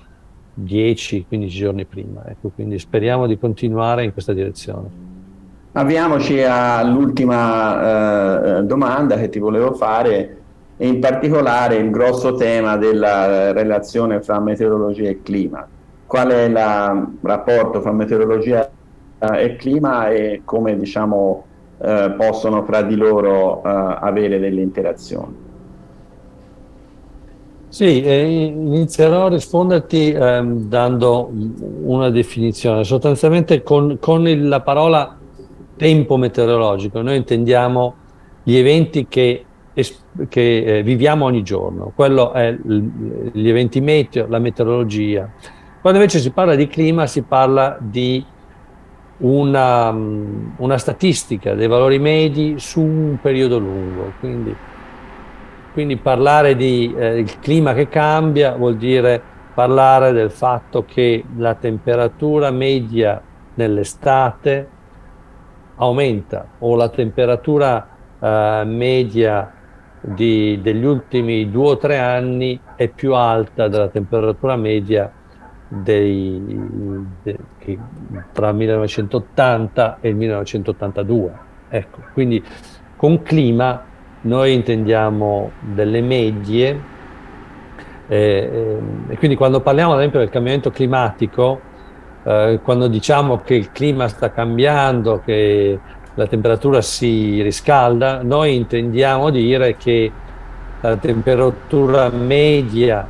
10-15 0.64 1.48
giorni 1.48 1.86
prima. 1.86 2.24
Ecco, 2.28 2.52
quindi 2.54 2.80
speriamo 2.80 3.28
di 3.28 3.38
continuare 3.38 4.04
in 4.04 4.14
questa 4.14 4.34
direzione. 4.34 5.06
Avviamoci 5.74 6.42
all'ultima 6.42 8.58
eh, 8.58 8.64
domanda 8.64 9.16
che 9.18 9.30
ti 9.30 9.38
volevo 9.38 9.74
fare 9.74 10.36
in 10.78 11.00
particolare 11.00 11.76
il 11.76 11.92
grosso 11.92 12.36
tema 12.36 12.78
della 12.78 13.52
relazione 13.52 14.22
fra 14.22 14.40
meteorologia 14.40 15.10
e 15.10 15.22
clima. 15.22 15.68
Qual 16.08 16.30
è 16.30 16.44
il 16.44 17.08
rapporto 17.22 17.82
fra 17.82 17.92
meteorologia 17.92 18.68
e 19.20 19.56
clima 19.56 20.10
e 20.10 20.42
come 20.46 20.78
diciamo, 20.78 21.46
eh, 21.80 22.14
possono 22.18 22.64
fra 22.64 22.82
di 22.82 22.96
loro 22.96 23.62
eh, 23.64 23.98
avere 24.00 24.40
delle 24.40 24.62
interazioni? 24.62 25.46
Sì, 27.70 28.02
eh, 28.02 28.46
inizierò 28.46 29.26
a 29.26 29.30
risponderti 29.30 30.12
ehm, 30.12 30.68
dando 30.68 31.30
una 31.84 32.10
definizione. 32.10 32.84
Sostanzialmente 32.84 33.62
con, 33.62 33.98
con 34.00 34.28
il, 34.28 34.48
la 34.48 34.62
parola 34.62 35.18
tempo 35.76 36.18
meteorologico 36.18 37.02
noi 37.02 37.18
intendiamo 37.18 37.96
gli 38.44 38.56
eventi 38.56 39.08
che 39.08 39.44
che 40.28 40.78
eh, 40.80 40.84
viviamo 40.84 41.26
ogni 41.26 41.44
giorno. 41.44 41.92
Quello 41.94 42.32
è 42.34 42.52
l- 42.52 43.30
gli 43.32 43.48
eventi 43.48 43.80
meteo, 43.80 44.26
la 44.28 44.40
meteorologia. 44.40 45.30
Quando 45.80 46.00
invece 46.00 46.20
si 46.20 46.32
parla 46.32 46.56
di 46.56 46.68
clima 46.68 47.06
si 47.06 47.22
parla 47.22 47.78
di 47.80 48.26
una, 49.18 49.90
una 49.92 50.78
statistica 50.78 51.54
dei 51.54 51.68
valori 51.68 52.00
medi 52.00 52.56
su 52.58 52.82
un 52.82 53.18
periodo 53.22 53.60
lungo. 53.60 54.14
Quindi, 54.20 54.56
quindi 55.78 55.98
parlare 55.98 56.56
di 56.56 56.92
eh, 56.98 57.24
clima 57.40 57.76
che 57.76 57.88
cambia 57.88 58.56
vuol 58.56 58.78
dire 58.78 59.22
parlare 59.54 60.12
del 60.12 60.32
fatto 60.32 60.84
che 60.84 61.24
la 61.36 61.54
temperatura 61.54 62.50
media 62.50 63.22
nell'estate 63.54 64.68
aumenta 65.76 66.48
o 66.58 66.76
la 66.76 66.90
temperatura 66.90 67.90
eh, 68.20 68.64
media 68.66 69.54
di, 70.02 70.60
degli 70.64 70.84
ultimi 70.84 71.52
due 71.52 71.70
o 71.70 71.78
tre 71.78 72.00
anni 72.00 72.60
è 72.76 72.88
più 72.88 73.14
alta 73.14 73.68
della 73.68 73.90
temperatura 73.90 74.56
media 74.56 75.12
dei, 75.68 76.42
de, 77.22 77.38
tra 78.32 78.50
il 78.50 78.56
1980 78.56 79.98
e 80.02 80.10
il 80.10 80.16
1982. 80.16 81.32
Ecco, 81.70 82.00
quindi 82.14 82.44
con 82.96 83.22
clima 83.22 83.84
noi 84.28 84.54
intendiamo 84.54 85.52
delle 85.60 86.02
medie 86.02 86.96
eh, 88.08 88.80
e 89.10 89.18
quindi 89.18 89.36
quando 89.36 89.60
parliamo 89.60 89.94
ad 89.94 90.00
esempio 90.00 90.20
del 90.20 90.30
cambiamento 90.30 90.72
climatico, 90.72 91.60
eh, 92.24 92.60
quando 92.64 92.88
diciamo 92.88 93.42
che 93.42 93.56
il 93.56 93.72
clima 93.72 94.08
sta 94.08 94.32
cambiando, 94.32 95.22
che 95.24 95.80
la 96.14 96.28
temperatura 96.28 96.82
si 96.82 97.42
riscalda, 97.42 98.22
noi 98.24 98.56
intendiamo 98.56 99.30
dire 99.30 99.76
che 99.76 100.12
la 100.80 100.96
temperatura 100.96 102.10
media 102.10 103.06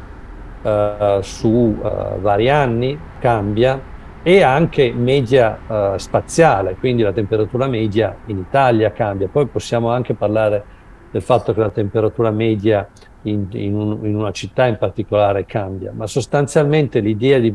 eh, 0.61 1.19
su 1.21 1.77
eh, 1.83 2.19
vari 2.19 2.49
anni 2.49 2.99
cambia 3.19 3.79
e 4.23 4.41
anche 4.41 4.91
media 4.91 5.59
eh, 5.67 5.93
spaziale, 5.97 6.75
quindi 6.79 7.03
la 7.03 7.13
temperatura 7.13 7.67
media 7.67 8.15
in 8.25 8.39
Italia 8.39 8.91
cambia. 8.91 9.29
Poi 9.31 9.45
possiamo 9.45 9.91
anche 9.91 10.15
parlare 10.15 10.75
del 11.11 11.21
fatto 11.21 11.53
che 11.53 11.59
la 11.59 11.69
temperatura 11.69 12.31
media 12.31 12.87
in, 13.23 13.47
in, 13.51 13.75
un, 13.75 14.05
in 14.05 14.15
una 14.15 14.31
città 14.31 14.67
in 14.67 14.77
particolare 14.77 15.45
cambia, 15.45 15.91
ma 15.93 16.07
sostanzialmente 16.07 16.99
l'idea 16.99 17.39
di, 17.39 17.53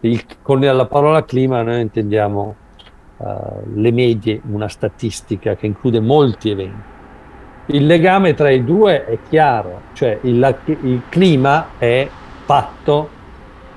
di 0.00 0.20
con 0.42 0.60
la 0.60 0.86
parola 0.86 1.24
clima 1.24 1.62
noi 1.62 1.80
intendiamo 1.80 2.56
uh, 3.16 3.26
le 3.74 3.90
medie, 3.92 4.40
una 4.50 4.68
statistica 4.68 5.54
che 5.54 5.66
include 5.66 6.00
molti 6.00 6.50
eventi. 6.50 6.90
Il 7.66 7.86
legame 7.86 8.34
tra 8.34 8.50
i 8.50 8.64
due 8.64 9.04
è 9.04 9.18
chiaro, 9.28 9.82
cioè 9.92 10.18
il, 10.22 10.56
il 10.82 11.02
clima 11.08 11.68
è 11.78 12.08
fatto 12.44 13.08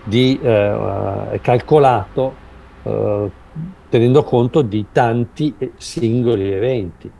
di, 0.03 0.39
è 0.41 1.39
calcolato 1.41 2.33
eh, 2.83 3.31
tenendo 3.89 4.23
conto 4.23 4.61
di 4.61 4.87
tanti 4.91 5.55
singoli 5.77 6.51
eventi. 6.51 7.11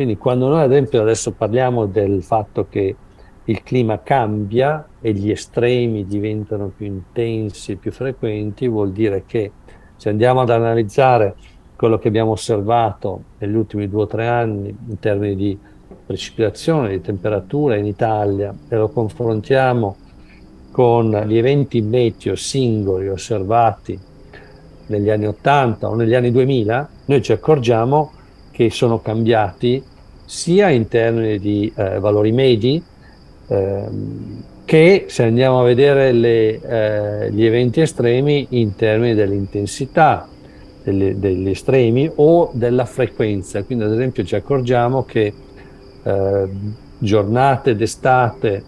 Quindi 0.00 0.16
quando 0.16 0.48
noi 0.48 0.62
ad 0.62 0.70
esempio 0.70 1.02
adesso 1.02 1.32
parliamo 1.32 1.84
del 1.84 2.22
fatto 2.22 2.66
che 2.70 2.96
il 3.44 3.62
clima 3.62 4.00
cambia 4.02 4.88
e 4.98 5.12
gli 5.12 5.30
estremi 5.30 6.06
diventano 6.06 6.72
più 6.74 6.86
intensi, 6.86 7.76
più 7.76 7.92
frequenti, 7.92 8.66
vuol 8.66 8.92
dire 8.92 9.24
che 9.26 9.52
se 9.96 10.08
andiamo 10.08 10.40
ad 10.40 10.48
analizzare 10.48 11.34
quello 11.76 11.98
che 11.98 12.08
abbiamo 12.08 12.30
osservato 12.30 13.24
negli 13.40 13.54
ultimi 13.54 13.90
due 13.90 14.04
o 14.04 14.06
tre 14.06 14.26
anni 14.26 14.74
in 14.88 14.98
termini 14.98 15.36
di 15.36 15.58
precipitazione, 16.06 16.88
di 16.88 17.02
temperatura 17.02 17.76
in 17.76 17.84
Italia 17.84 18.54
e 18.70 18.76
lo 18.76 18.88
confrontiamo 18.88 19.96
con 20.70 21.10
gli 21.26 21.36
eventi 21.36 21.82
meteo 21.82 22.36
singoli 22.36 23.06
osservati 23.06 24.00
negli 24.86 25.10
anni 25.10 25.26
80 25.26 25.90
o 25.90 25.94
negli 25.94 26.14
anni 26.14 26.30
2000, 26.30 26.88
noi 27.04 27.20
ci 27.20 27.32
accorgiamo 27.32 28.12
che 28.50 28.70
sono 28.70 29.00
cambiati 29.00 29.82
sia 30.24 30.70
in 30.70 30.88
termini 30.88 31.38
di 31.38 31.72
eh, 31.74 31.98
valori 31.98 32.32
medi, 32.32 32.82
Ehm, 33.50 34.42
che 34.64 35.06
se 35.08 35.24
andiamo 35.24 35.60
a 35.60 35.64
vedere 35.64 36.12
le, 36.12 36.60
eh, 36.60 37.32
gli 37.32 37.44
eventi 37.44 37.80
estremi 37.80 38.46
in 38.50 38.76
termini 38.76 39.14
dell'intensità 39.14 40.28
delle, 40.84 41.18
degli 41.18 41.48
estremi 41.48 42.08
o 42.14 42.50
della 42.52 42.84
frequenza. 42.84 43.64
Quindi 43.64 43.82
ad 43.82 43.92
esempio 43.92 44.22
ci 44.22 44.36
accorgiamo 44.36 45.04
che 45.04 45.34
eh, 46.04 46.48
giornate 46.98 47.74
d'estate 47.74 48.64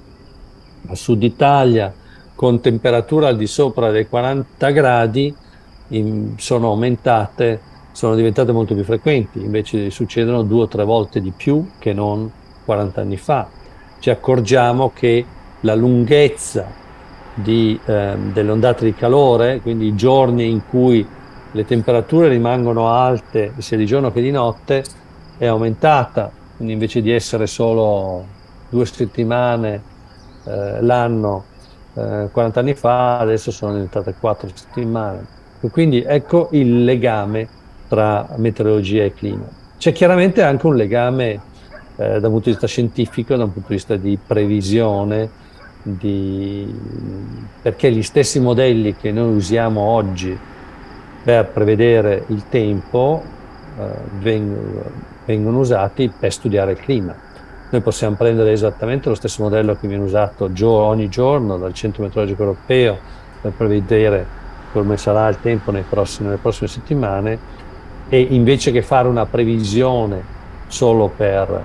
a 0.88 0.94
sud 0.96 1.22
Italia 1.22 1.94
con 2.34 2.60
temperatura 2.60 3.28
al 3.28 3.36
di 3.36 3.46
sopra 3.46 3.92
dei 3.92 4.08
40 4.08 4.70
gradi 4.70 5.32
in, 5.88 6.34
sono 6.38 6.70
aumentate, 6.70 7.60
sono 7.92 8.14
diventate 8.14 8.52
molto 8.52 8.74
più 8.74 8.84
frequenti, 8.84 9.42
invece 9.42 9.90
succedono 9.90 10.42
due 10.42 10.62
o 10.62 10.68
tre 10.68 10.84
volte 10.84 11.20
di 11.20 11.32
più 11.34 11.70
che 11.78 11.92
non 11.92 12.30
40 12.64 13.00
anni 13.00 13.16
fa 13.16 13.48
ci 14.02 14.10
accorgiamo 14.10 14.90
che 14.92 15.24
la 15.60 15.76
lunghezza 15.76 16.66
di, 17.34 17.78
eh, 17.84 18.16
delle 18.32 18.50
ondate 18.50 18.84
di 18.84 18.94
calore, 18.94 19.60
quindi 19.60 19.86
i 19.86 19.94
giorni 19.94 20.50
in 20.50 20.66
cui 20.68 21.06
le 21.52 21.64
temperature 21.64 22.26
rimangono 22.26 22.88
alte 22.88 23.52
sia 23.58 23.76
di 23.76 23.86
giorno 23.86 24.10
che 24.10 24.20
di 24.20 24.32
notte, 24.32 24.82
è 25.38 25.46
aumentata, 25.46 26.32
quindi 26.56 26.72
invece 26.72 27.00
di 27.00 27.12
essere 27.12 27.46
solo 27.46 28.26
due 28.68 28.84
settimane 28.86 29.82
eh, 30.46 30.82
l'anno 30.82 31.44
eh, 31.94 32.28
40 32.32 32.58
anni 32.58 32.74
fa, 32.74 33.20
adesso 33.20 33.52
sono 33.52 33.74
diventate 33.74 34.16
quattro 34.18 34.48
settimane. 34.52 35.24
Quindi 35.70 36.02
ecco 36.02 36.48
il 36.50 36.82
legame 36.82 37.48
tra 37.92 38.26
meteorologia 38.36 39.04
e 39.04 39.12
clima. 39.12 39.44
C'è 39.76 39.92
chiaramente 39.92 40.42
anche 40.42 40.66
un 40.66 40.76
legame 40.76 41.40
eh, 41.96 42.20
da 42.20 42.26
un 42.26 42.32
punto 42.32 42.44
di 42.44 42.52
vista 42.52 42.66
scientifico, 42.66 43.36
da 43.36 43.44
un 43.44 43.52
punto 43.52 43.68
di 43.68 43.74
vista 43.74 43.96
di 43.96 44.18
previsione, 44.26 45.28
di... 45.82 46.74
perché 47.60 47.92
gli 47.92 48.02
stessi 48.02 48.40
modelli 48.40 48.96
che 48.96 49.12
noi 49.12 49.34
usiamo 49.34 49.82
oggi 49.82 50.34
per 51.22 51.48
prevedere 51.48 52.24
il 52.28 52.44
tempo 52.48 53.22
eh, 53.78 53.84
vengono, 54.20 54.84
vengono 55.26 55.58
usati 55.58 56.10
per 56.18 56.32
studiare 56.32 56.72
il 56.72 56.78
clima. 56.78 57.14
Noi 57.68 57.80
possiamo 57.82 58.16
prendere 58.16 58.52
esattamente 58.52 59.10
lo 59.10 59.14
stesso 59.14 59.42
modello 59.42 59.76
che 59.78 59.86
viene 59.86 60.04
usato 60.04 60.50
gio- 60.54 60.70
ogni 60.70 61.10
giorno 61.10 61.58
dal 61.58 61.74
Centro 61.74 62.04
Meteorologico 62.04 62.42
Europeo 62.42 62.96
per 63.42 63.52
prevedere 63.52 64.26
come 64.72 64.96
sarà 64.96 65.28
il 65.28 65.38
tempo 65.42 65.70
prossimi, 65.90 66.28
nelle 66.28 66.40
prossime 66.40 66.68
settimane 66.68 67.60
e 68.12 68.20
invece 68.28 68.72
che 68.72 68.82
fare 68.82 69.08
una 69.08 69.24
previsione 69.24 70.22
solo 70.66 71.10
per 71.16 71.64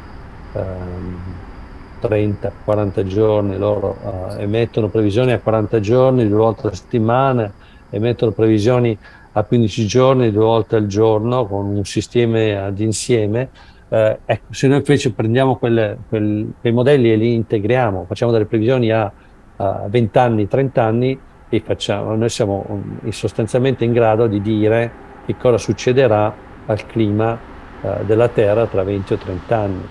30-40 2.02 2.40
ehm, 2.64 3.04
giorni, 3.04 3.58
loro 3.58 3.98
uh, 4.02 4.40
emettono 4.40 4.88
previsioni 4.88 5.34
a 5.34 5.40
40 5.40 5.82
giorni, 5.82 6.26
due 6.26 6.38
volte 6.38 6.68
a 6.68 6.74
settimana, 6.74 7.52
emettono 7.90 8.32
previsioni 8.32 8.98
a 9.34 9.44
15 9.44 9.86
giorni, 9.88 10.32
due 10.32 10.46
volte 10.46 10.78
al 10.78 10.88
giorno, 10.88 11.46
con 11.48 11.66
un 11.66 11.84
sistema 11.84 12.64
ad 12.64 12.80
insieme. 12.80 13.50
Eh, 13.90 14.20
ecco, 14.24 14.54
se 14.54 14.70
noi 14.70 14.78
invece 14.78 15.12
prendiamo 15.12 15.58
quelle, 15.58 15.98
quel, 16.08 16.54
quei 16.62 16.72
modelli 16.72 17.12
e 17.12 17.18
li 17.18 17.34
integriamo, 17.34 18.06
facciamo 18.08 18.32
delle 18.32 18.46
previsioni 18.46 18.90
a, 18.90 19.12
a 19.58 19.86
20 19.90 20.18
anni, 20.18 20.48
30 20.48 20.82
anni, 20.82 21.20
e 21.50 21.60
facciamo, 21.60 22.16
noi 22.16 22.30
siamo 22.30 22.66
um, 22.70 23.10
sostanzialmente 23.10 23.84
in 23.84 23.92
grado 23.92 24.28
di 24.28 24.42
dire 24.42 25.07
che 25.28 25.36
cosa 25.38 25.60
succederà 25.60 26.34
al 26.66 26.86
clima 26.88 27.38
uh, 27.82 28.06
della 28.06 28.30
Terra 28.30 28.66
tra 28.66 28.82
20 28.82 29.14
o 29.14 29.18
30 29.18 29.58
anni. 29.58 29.88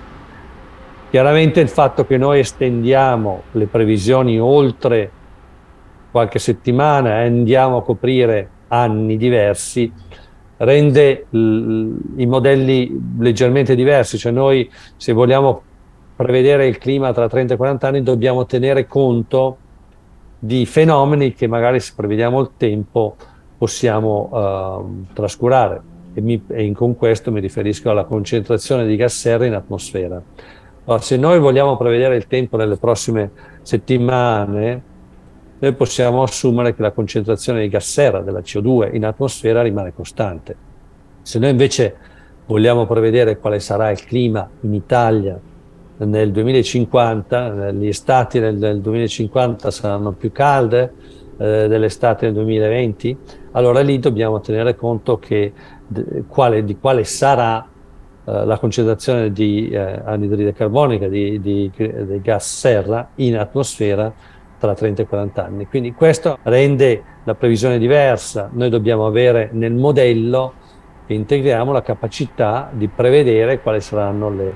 Chiaramente 1.11 1.61
il 1.61 1.69
fatto 1.69 2.05
che 2.07 2.17
noi 2.17 2.41
estendiamo 2.41 3.43
le 3.53 3.67
previsioni 3.67 4.41
oltre 4.41 5.11
qualche 6.11 6.39
settimana 6.39 7.21
e 7.21 7.27
andiamo 7.27 7.77
a 7.77 7.83
coprire 7.83 8.49
anni 8.69 9.17
diversi 9.17 9.93
rende 10.59 11.27
i 11.31 12.27
modelli 12.27 13.15
leggermente 13.19 13.75
diversi, 13.75 14.17
cioè 14.17 14.33
noi 14.33 14.71
se 14.97 15.13
vogliamo 15.13 15.63
prevedere 16.17 16.67
il 16.67 16.79
clima 16.79 17.13
tra 17.13 17.29
30 17.29 17.55
e 17.55 17.57
40 17.57 17.89
anni 17.89 18.03
dobbiamo 18.03 18.47
tenere 18.47 18.87
conto 18.87 19.59
di 20.39 20.65
fenomeni 20.65 21.35
che 21.35 21.47
magari 21.47 21.81
se 21.81 21.93
prevediamo 21.95 22.41
il 22.41 22.51
tempo 22.57 23.17
possiamo 23.59 24.29
uh, 24.31 25.13
trascurare 25.13 25.81
e, 26.15 26.21
mi, 26.21 26.43
e 26.49 26.73
con 26.73 26.97
questo 26.97 27.31
mi 27.31 27.41
riferisco 27.41 27.91
alla 27.91 28.05
concentrazione 28.05 28.87
di 28.87 28.97
gas 28.97 29.19
serra 29.19 29.47
in 29.47 29.55
atmosfera. 29.55 30.21
Allora, 30.85 31.03
se 31.03 31.17
noi 31.17 31.39
vogliamo 31.39 31.77
prevedere 31.77 32.17
il 32.17 32.27
tempo 32.27 32.57
nelle 32.57 32.77
prossime 32.77 33.31
settimane, 33.63 34.83
noi 35.59 35.73
possiamo 35.73 36.23
assumere 36.23 36.75
che 36.75 36.83
la 36.83 36.93
concentrazione 36.93 37.61
di 37.63 37.69
gas 37.69 37.91
serra 37.91 38.21
della 38.21 38.41
CO2 38.41 38.95
in 38.95 39.05
atmosfera 39.05 39.63
rimane 39.63 39.93
costante. 39.95 40.57
Se 41.23 41.39
noi 41.39 41.51
invece 41.51 41.97
vogliamo 42.47 42.87
prevedere 42.87 43.39
quale 43.39 43.59
sarà 43.59 43.91
il 43.91 44.05
clima 44.05 44.49
in 44.61 44.75
Italia 44.75 45.39
nel 45.99 46.31
2050, 46.31 47.71
le 47.73 47.89
estati 47.89 48.39
nel 48.39 48.81
2050 48.81 49.71
saranno 49.71 50.13
più 50.13 50.31
calde 50.31 50.93
eh, 51.39 51.69
delle 51.69 51.87
estati 51.87 52.25
nel 52.25 52.35
2020, 52.35 53.17
allora 53.53 53.81
lì 53.81 53.99
dobbiamo 53.99 54.41
tenere 54.41 54.75
conto 54.75 55.19
che, 55.19 55.53
quale, 56.29 56.65
di 56.65 56.79
quale 56.79 57.05
sarà 57.05 57.67
eh, 58.25 58.45
la 58.45 58.59
concentrazione 58.59 59.31
di 59.33 59.69
eh, 59.69 60.01
anidride 60.05 60.53
carbonica, 60.53 61.09
di, 61.09 61.41
di, 61.41 61.71
di, 61.75 62.21
gas 62.21 62.59
serra 62.59 63.11
in 63.17 63.37
atmosfera 63.37 64.13
tra 64.59 64.75
30 64.75 65.03
e 65.03 65.07
40 65.07 65.45
anni. 65.45 65.67
Quindi 65.67 65.93
questo 65.93 66.39
rende 66.43 67.03
la 67.25 67.35
previsione 67.35 67.79
diversa. 67.79 68.51
Noi 68.53 68.69
dobbiamo 68.69 69.07
avere 69.07 69.51
nel 69.53 69.75
modello 69.75 70.55
che 71.07 71.15
integriamo 71.15 71.71
la 71.71 71.83
capacità 71.83 72.69
di 72.73 72.89
prevedere 72.89 73.61
quali 73.61 73.81
saranno 73.81 74.29
le, 74.31 74.55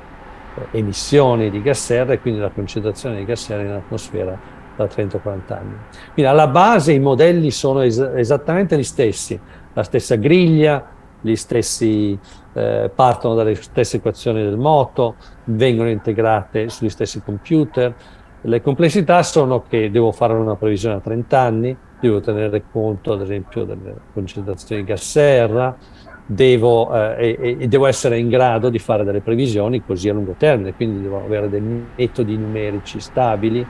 eh, 0.73 0.79
emissioni 0.79 1.49
di 1.49 1.63
gas 1.63 1.85
serra 1.85 2.13
e 2.15 2.21
quindi 2.21 2.41
la 2.41 2.51
concentrazione 2.51 3.19
di 3.19 3.25
gas 3.25 3.45
serra 3.45 3.63
in 3.63 3.71
atmosfera 3.71 4.59
da 4.85 4.87
30-40 4.87 5.53
anni. 5.53 5.77
Quindi 6.15 6.31
alla 6.31 6.47
base 6.47 6.93
i 6.93 6.99
modelli 6.99 7.51
sono 7.51 7.83
es- 7.83 8.11
esattamente 8.15 8.77
gli 8.77 8.85
stessi, 8.85 9.39
la 9.73 9.83
stessa 9.83 10.17
griglia, 10.17 10.99
gli 11.21 11.35
stessi 11.35 12.19
eh, 12.53 12.91
partono 12.95 13.35
dalle 13.35 13.55
stesse 13.55 13.99
equazioni 13.99 14.43
del 14.43 14.57
moto, 14.57 15.17
vengono 15.45 15.91
integrate 15.91 16.69
sugli 16.69 16.89
stessi 16.89 17.23
computer. 17.23 17.95
Le 18.43 18.63
complessità 18.63 19.23
sono 19.23 19.65
che 19.69 19.91
devo 19.91 20.13
fare 20.13 20.33
una 20.33 20.57
previsione 20.57 20.97
a 20.97 21.01
30 21.01 21.39
anni, 21.39 21.77
devo 22.01 22.21
tenere 22.21 22.63
conto 22.73 23.13
ad 23.13 23.21
esempio 23.21 23.65
delle 23.65 23.95
concentrazioni 24.15 24.81
di 24.81 24.89
gas 24.89 25.03
serra, 25.03 25.77
devo, 26.25 26.95
eh, 26.95 27.37
e, 27.39 27.57
e, 27.61 27.69
devo 27.69 27.87
essere 27.87 28.19
in 28.19 28.29
grado 28.29 28.71
di 28.71 28.79
fare 28.79 29.05
delle 29.05 29.21
previsioni 29.21 29.85
così 29.85 30.09
a 30.09 30.15
lungo 30.15 30.35
termine, 30.39 30.75
quindi 30.75 31.03
devo 31.03 31.23
avere 31.23 31.51
dei 31.51 31.61
metodi 31.97 32.37
numerici 32.37 32.99
stabili 32.99 33.67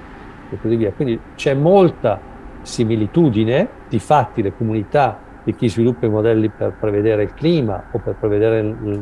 e 0.51 0.59
così 0.61 0.77
via. 0.77 0.93
Quindi 0.95 1.19
c'è 1.35 1.55
molta 1.55 2.21
similitudine, 2.63 3.69
di 3.89 3.99
fatti 3.99 4.43
le 4.43 4.53
comunità 4.57 5.19
di 5.43 5.55
chi 5.55 5.69
sviluppa 5.69 6.07
i 6.07 6.11
modelli 6.11 6.49
per 6.49 6.75
prevedere 6.79 7.23
il 7.23 7.35
clima 7.35 7.85
o 7.93 7.99
per 7.99 8.15
prevedere 8.19 8.61
il, 8.61 9.01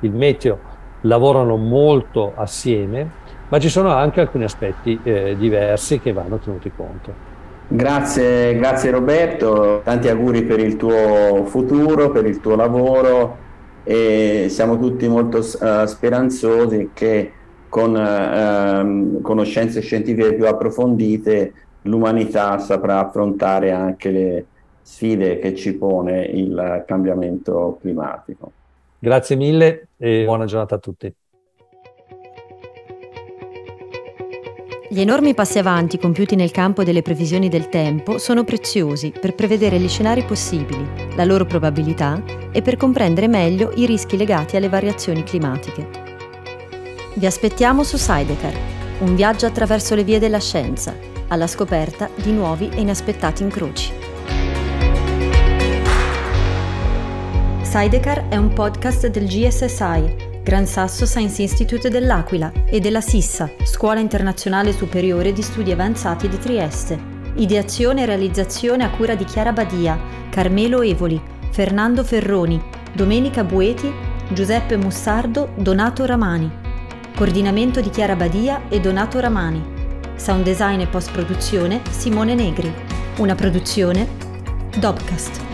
il 0.00 0.12
meteo 0.12 0.58
lavorano 1.02 1.56
molto 1.56 2.32
assieme, 2.34 3.08
ma 3.48 3.58
ci 3.58 3.68
sono 3.68 3.90
anche 3.90 4.20
alcuni 4.20 4.44
aspetti 4.44 4.98
eh, 5.02 5.36
diversi 5.38 6.00
che 6.00 6.12
vanno 6.12 6.38
tenuti 6.38 6.70
conto. 6.74 7.26
Grazie, 7.70 8.56
grazie 8.56 8.90
Roberto, 8.90 9.82
tanti 9.84 10.08
auguri 10.08 10.42
per 10.42 10.58
il 10.58 10.76
tuo 10.76 11.44
futuro, 11.44 12.10
per 12.10 12.24
il 12.26 12.40
tuo 12.40 12.56
lavoro 12.56 13.46
e 13.84 14.46
siamo 14.48 14.78
tutti 14.78 15.06
molto 15.06 15.38
uh, 15.38 15.84
speranzosi 15.84 16.90
che 16.94 17.32
con 17.68 17.94
uh, 17.94 19.20
conoscenze 19.20 19.80
scientifiche 19.80 20.34
più 20.34 20.46
approfondite 20.46 21.52
l'umanità 21.82 22.58
saprà 22.58 23.06
affrontare 23.06 23.70
anche 23.70 24.10
le 24.10 24.46
sfide 24.82 25.38
che 25.38 25.54
ci 25.54 25.74
pone 25.74 26.24
il 26.24 26.84
cambiamento 26.86 27.78
climatico. 27.80 28.52
Grazie 28.98 29.36
mille 29.36 29.88
e 29.96 30.24
buona 30.24 30.44
giornata 30.44 30.76
a 30.76 30.78
tutti. 30.78 31.14
Gli 34.90 35.00
enormi 35.00 35.34
passi 35.34 35.58
avanti 35.58 35.98
compiuti 35.98 36.34
nel 36.34 36.50
campo 36.50 36.82
delle 36.82 37.02
previsioni 37.02 37.50
del 37.50 37.68
tempo 37.68 38.16
sono 38.16 38.42
preziosi 38.42 39.12
per 39.12 39.34
prevedere 39.34 39.78
gli 39.78 39.88
scenari 39.88 40.22
possibili, 40.22 41.14
la 41.14 41.24
loro 41.24 41.44
probabilità 41.44 42.22
e 42.50 42.62
per 42.62 42.76
comprendere 42.78 43.28
meglio 43.28 43.70
i 43.74 43.84
rischi 43.84 44.16
legati 44.16 44.56
alle 44.56 44.70
variazioni 44.70 45.22
climatiche. 45.24 46.07
Vi 47.18 47.26
aspettiamo 47.26 47.82
su 47.82 47.96
Sidecar, 47.96 48.56
un 49.00 49.16
viaggio 49.16 49.46
attraverso 49.46 49.96
le 49.96 50.04
vie 50.04 50.20
della 50.20 50.38
scienza, 50.38 50.96
alla 51.26 51.48
scoperta 51.48 52.08
di 52.14 52.30
nuovi 52.30 52.68
e 52.68 52.80
inaspettati 52.80 53.42
incroci. 53.42 53.92
Sidecar 57.62 58.28
è 58.28 58.36
un 58.36 58.52
podcast 58.52 59.08
del 59.08 59.26
GSSI, 59.26 60.42
Gran 60.44 60.64
Sasso 60.66 61.06
Science 61.06 61.42
Institute 61.42 61.90
dell'Aquila 61.90 62.52
e 62.66 62.78
della 62.78 63.00
SISSA, 63.00 63.50
Scuola 63.64 63.98
Internazionale 63.98 64.72
Superiore 64.72 65.32
di 65.32 65.42
Studi 65.42 65.72
Avanzati 65.72 66.28
di 66.28 66.38
Trieste. 66.38 67.16
Ideazione 67.34 68.02
e 68.02 68.06
realizzazione 68.06 68.84
a 68.84 68.90
cura 68.90 69.16
di 69.16 69.24
Chiara 69.24 69.52
Badia, 69.52 69.98
Carmelo 70.30 70.82
Evoli, 70.82 71.20
Fernando 71.50 72.04
Ferroni, 72.04 72.62
Domenica 72.92 73.42
Bueti, 73.42 73.92
Giuseppe 74.28 74.76
Mussardo, 74.76 75.48
Donato 75.56 76.06
Ramani. 76.06 76.66
Coordinamento 77.18 77.80
di 77.80 77.90
Chiara 77.90 78.14
Badia 78.14 78.68
e 78.68 78.78
Donato 78.78 79.18
Ramani. 79.18 79.60
Sound 80.14 80.44
design 80.44 80.78
e 80.78 80.86
post 80.86 81.10
produzione 81.10 81.82
Simone 81.90 82.36
Negri. 82.36 82.72
Una 83.16 83.34
produzione 83.34 84.06
Dobcast. 84.78 85.47